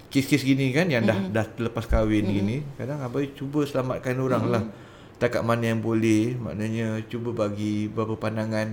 kes-kes 0.08 0.40
gini 0.40 0.70
kan 0.70 0.87
yang 0.87 1.02
dah 1.02 1.18
dah 1.26 1.46
lepas 1.58 1.82
kahwin 1.85 2.22
mm 2.22 2.32
gini. 2.32 2.56
Kadang 2.72 3.00
abai 3.00 3.32
cuba 3.32 3.64
selamatkan 3.64 4.14
orang 4.16 4.44
lah. 4.48 4.62
Takat 5.18 5.42
mana 5.42 5.64
yang 5.64 5.78
boleh, 5.78 6.35
maknanya 6.37 7.02
cuba 7.04 7.30
bagi 7.32 7.87
beberapa 7.87 8.14
pandangan 8.20 8.70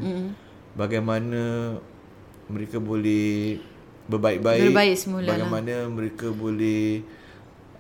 bagaimana 0.72 1.74
mereka 2.46 2.78
boleh 2.78 3.58
berbaik-baik, 4.06 4.62
Berbaik 4.68 4.96
semula 4.96 5.22
lah. 5.24 5.38
bagaimana 5.38 5.74
mereka 5.88 6.28
boleh 6.30 7.06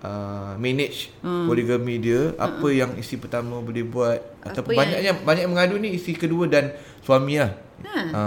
uh, 0.01 0.53
manage 0.55 1.11
poligami 1.21 1.95
dia, 1.97 2.31
apa 2.35 2.67
yang 2.69 2.95
isteri 2.95 3.19
pertama 3.19 3.57
boleh 3.57 3.83
buat 3.83 4.17
ataupun 4.41 4.71
yang- 4.71 4.79
banyaknya 4.79 5.11
banyak 5.19 5.41
yang 5.43 5.51
mengadu 5.51 5.75
ni 5.75 5.93
isteri 5.93 6.15
kedua 6.15 6.45
dan 6.45 6.71
suami 7.01 7.35
lah. 7.35 7.51
Ha. 7.81 7.99
Ha. 8.09 8.23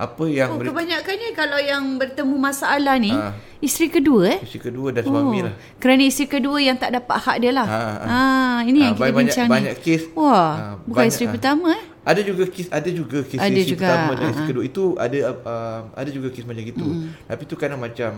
Apa 0.00 0.24
yang 0.24 0.48
Oh, 0.48 0.56
mereka 0.56 0.72
kebanyakannya 0.72 1.30
kalau 1.30 1.60
yang 1.60 1.84
bertemu 1.94 2.32
masalah 2.34 2.96
ni, 2.96 3.12
Ah. 3.12 3.36
isteri 3.60 3.92
kedua 3.92 4.32
eh? 4.32 4.38
isteri 4.40 4.60
kedua 4.64 4.88
dan 4.90 5.04
suami 5.04 5.38
lah. 5.42 5.52
Kerana 5.76 6.02
isteri 6.02 6.24
kedua 6.30 6.56
yang 6.56 6.74
tak 6.74 6.90
dapat 6.90 7.20
hak 7.20 7.36
dia 7.38 7.52
lah. 7.52 7.66
Ha, 7.66 7.76
Ha, 7.76 7.92
ha. 8.00 8.20
ini 8.64 8.80
Ah, 8.80 8.84
yang 8.86 8.94
kita 8.94 9.04
banyak- 9.04 9.18
bincang 9.20 9.46
banyak 9.46 9.74
ni. 9.74 9.84
kes. 9.84 10.02
Wah, 10.10 10.32
Ah, 10.32 10.74
bukan 10.80 10.96
banyak, 10.96 11.12
isteri 11.12 11.26
ah. 11.26 11.32
pertama 11.34 11.68
eh? 11.70 11.84
Ada 12.00 12.20
juga 12.24 12.44
kes 12.48 12.66
ada 12.70 12.88
juga 12.90 13.18
kes 13.20 13.36
Ada 13.36 13.52
isteri 13.52 13.68
juga, 13.68 13.80
pertama 13.84 14.10
dan 14.10 14.24
ah, 14.24 14.30
isteri 14.30 14.40
ah. 14.40 14.48
kedua 14.48 14.64
itu 14.64 14.82
ada 14.96 15.18
uh, 15.44 15.80
ada 15.92 16.08
juga 16.10 16.28
kes 16.30 16.44
macam 16.48 16.64
gitu. 16.64 16.86
Tapi 17.28 17.42
tu 17.44 17.54
kadang 17.54 17.76
macam 17.78 18.10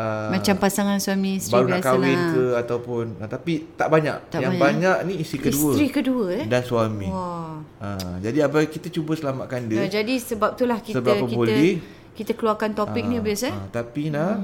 uh, 0.00 0.32
Macam 0.32 0.54
pasangan 0.56 0.96
suami 0.96 1.36
isteri 1.36 1.52
baru 1.52 1.68
nak 1.68 1.80
kahwin 1.84 2.16
lah. 2.16 2.32
ke 2.32 2.44
ataupun 2.56 3.04
uh, 3.20 3.28
tapi 3.28 3.52
tak 3.76 3.88
banyak. 3.92 4.16
Tak 4.32 4.40
yang 4.40 4.56
banyak. 4.56 4.96
banyak, 4.96 4.96
ni 5.04 5.14
isteri 5.20 5.38
kedua 5.44 5.70
Isteri 5.76 5.88
kedua 5.92 6.24
eh? 6.40 6.44
dan 6.48 6.62
suami. 6.64 7.08
Wah. 7.12 7.60
Ha, 7.80 7.88
jadi 8.24 8.38
apa 8.48 8.64
kita 8.64 8.88
cuba 8.88 9.12
selamatkan 9.12 9.60
dia. 9.68 9.84
Nah, 9.84 9.88
jadi 9.92 10.14
sebab 10.16 10.56
itulah 10.56 10.78
kita 10.80 10.96
Seberapa 11.00 11.24
kita 11.28 11.36
boleh. 11.36 11.76
kita 12.16 12.32
keluarkan 12.32 12.70
topik 12.72 13.04
ni 13.04 13.20
biasa 13.20 13.44
eh? 13.48 13.54
Ha, 13.54 13.68
tapi 13.68 14.08
nah 14.08 14.40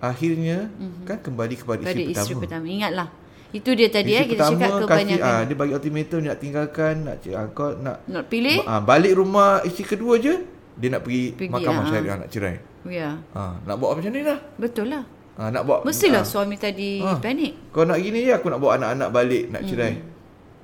akhirnya 0.00 0.66
kan 1.04 1.18
kembali 1.20 1.54
kepada 1.62 1.80
Pada 1.80 1.94
isteri 1.94 2.10
isteri 2.10 2.34
pertama. 2.34 2.42
pertama. 2.42 2.66
Ingatlah. 2.66 3.08
Itu 3.52 3.70
dia 3.76 3.92
tadi 3.92 4.16
eh 4.16 4.24
kita 4.24 4.48
cakap 4.48 4.88
kebanyakan. 4.88 4.88
kasih, 4.88 5.20
ah, 5.20 5.40
dia 5.44 5.56
bagi 5.60 5.72
ultimatum 5.76 6.20
nak 6.24 6.36
tinggalkan, 6.40 6.94
nak 7.04 7.16
ah, 7.36 7.46
kau 7.52 7.76
nak 7.76 7.96
Nak 8.08 8.24
pilih? 8.32 8.64
ah, 8.64 8.80
balik 8.80 9.12
rumah 9.12 9.60
isteri 9.68 9.92
kedua 9.92 10.16
je, 10.16 10.40
dia 10.72 10.88
nak 10.88 11.04
pergi, 11.04 11.36
Pergi, 11.36 11.52
mahkamah 11.52 11.84
ah. 11.84 11.88
syariah 11.92 12.16
nak 12.16 12.30
cerai. 12.32 12.56
Ya. 12.84 13.18
Ah, 13.30 13.54
nak 13.62 13.76
buat 13.76 13.94
macam 13.94 14.10
ni 14.10 14.22
lah. 14.22 14.38
Betul 14.56 14.90
lah. 14.90 15.04
Ah, 15.32 15.48
nak 15.48 15.62
buat 15.62 15.80
Mestilah 15.82 16.20
ah, 16.20 16.26
suami 16.26 16.56
tadi 16.56 16.98
Ah. 16.98 17.16
panik. 17.16 17.56
Kau 17.70 17.82
nak 17.82 17.96
gini 17.96 18.22
je 18.22 18.32
aku 18.32 18.46
nak 18.46 18.58
bawa 18.58 18.76
anak-anak 18.76 19.08
balik 19.08 19.44
nak 19.48 19.62
cerai. 19.64 19.94
Hmm. 19.94 20.10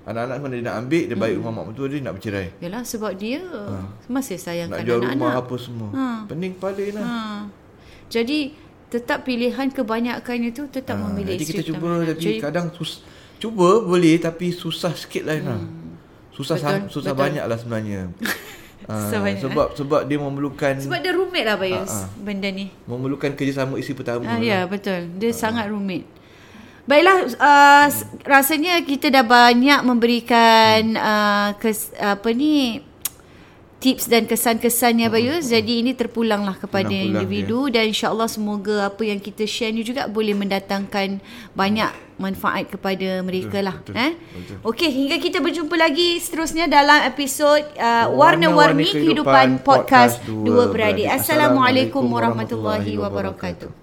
Anak-anak 0.04 0.36
mana 0.38 0.54
dia 0.54 0.64
nak 0.64 0.76
ambil, 0.78 1.02
dia 1.04 1.16
balik 1.16 1.36
rumah 1.36 1.52
mak 1.52 1.64
mentua 1.68 1.86
dia 1.86 2.00
nak 2.00 2.14
bercerai. 2.16 2.46
Yalah 2.58 2.82
sebab 2.82 3.12
dia 3.12 3.40
masih 4.06 4.36
sayangkan 4.36 4.72
Ah. 4.72 4.80
Nak 4.80 4.86
jual 4.86 4.98
anak-anak. 4.98 5.14
rumah 5.14 5.32
apa 5.36 5.54
semua. 5.58 5.88
Ha. 5.90 6.06
Pening 6.26 6.52
kepala 6.56 6.84
lah. 6.90 7.04
Ha. 7.04 7.16
Jadi 8.08 8.38
tetap 8.88 9.18
pilihan 9.22 9.68
kebanyakan 9.68 10.38
itu 10.42 10.62
tetap 10.66 10.96
Ah, 10.96 11.06
memilih 11.06 11.36
Jadi 11.36 11.44
kita 11.46 11.62
cuba 11.66 12.00
tapi 12.02 12.16
Jadi, 12.18 12.40
kadang 12.40 12.66
sus, 12.72 13.04
cuba 13.36 13.84
boleh 13.84 14.16
tapi 14.16 14.48
susah 14.48 14.90
sikit 14.92 15.22
lah 15.22 15.36
Ina. 15.36 15.56
Susah 16.32 16.56
Betul, 16.56 16.88
susah 16.88 17.12
betul. 17.12 17.22
banyak 17.22 17.44
lah 17.44 17.56
sebenarnya. 17.56 18.00
Ah, 18.88 19.04
Susah 19.04 19.20
banyak, 19.20 19.44
sebab 19.44 19.66
sebab 19.76 20.00
dia 20.08 20.16
memerlukan 20.16 20.80
sebab 20.80 20.98
dia 21.04 21.12
rumit 21.12 21.44
lah 21.44 21.60
Bayus 21.60 21.92
Ah, 21.92 22.08
ah. 22.08 22.24
benda 22.24 22.48
ni. 22.48 22.72
memerlukan 22.88 23.36
kerjasama 23.36 23.76
isteri 23.76 24.00
pertama. 24.00 24.24
Ah, 24.24 24.40
lah. 24.40 24.40
ya 24.40 24.58
betul. 24.64 25.12
Dia 25.20 25.28
sangat 25.36 25.68
rumit. 25.68 26.08
Baiklah 26.88 27.28
uh, 27.36 27.86
rasanya 28.24 28.80
kita 28.80 29.12
dah 29.12 29.20
banyak 29.20 29.84
memberikan 29.84 30.96
uh, 30.96 31.52
kes, 31.60 31.92
apa 32.00 32.32
ni 32.32 32.80
tips 33.76 34.08
dan 34.08 34.24
kesan-kesannya 34.24 35.12
Bayus. 35.12 35.52
Jadi 35.52 35.84
ini 35.84 35.92
terpulanglah 35.92 36.56
kepada 36.56 36.88
Pulang-pulang 36.88 37.12
individu 37.12 37.68
dan 37.68 37.92
insya-Allah 37.92 38.24
semoga 38.32 38.88
apa 38.88 39.04
yang 39.04 39.20
kita 39.20 39.44
share 39.44 39.68
ni 39.68 39.84
juga 39.84 40.08
boleh 40.08 40.32
mendatangkan 40.32 41.20
banyak 41.52 41.92
manfaat 42.18 42.66
kepada 42.68 43.22
mereka 43.22 43.58
lah 43.62 43.78
betul, 43.78 43.94
eh. 43.94 44.12
betul. 44.14 44.56
Okey, 44.74 44.90
hingga 44.90 45.16
kita 45.22 45.38
berjumpa 45.38 45.74
lagi 45.78 46.18
seterusnya 46.18 46.66
dalam 46.66 47.06
episod 47.06 47.62
uh, 47.78 48.10
Warna-Warni 48.10 48.50
Warna-Warni 48.50 48.86
Kehidupan 48.90 49.48
Kehidupan 49.48 49.48
Podcast 49.64 50.18
Podcast 50.18 50.26
Dua 50.26 50.64
Beradik. 50.68 51.06
Assalamualaikum 51.08 52.04
warahmatullahi 52.04 52.92
wabarakatuh. 52.98 53.70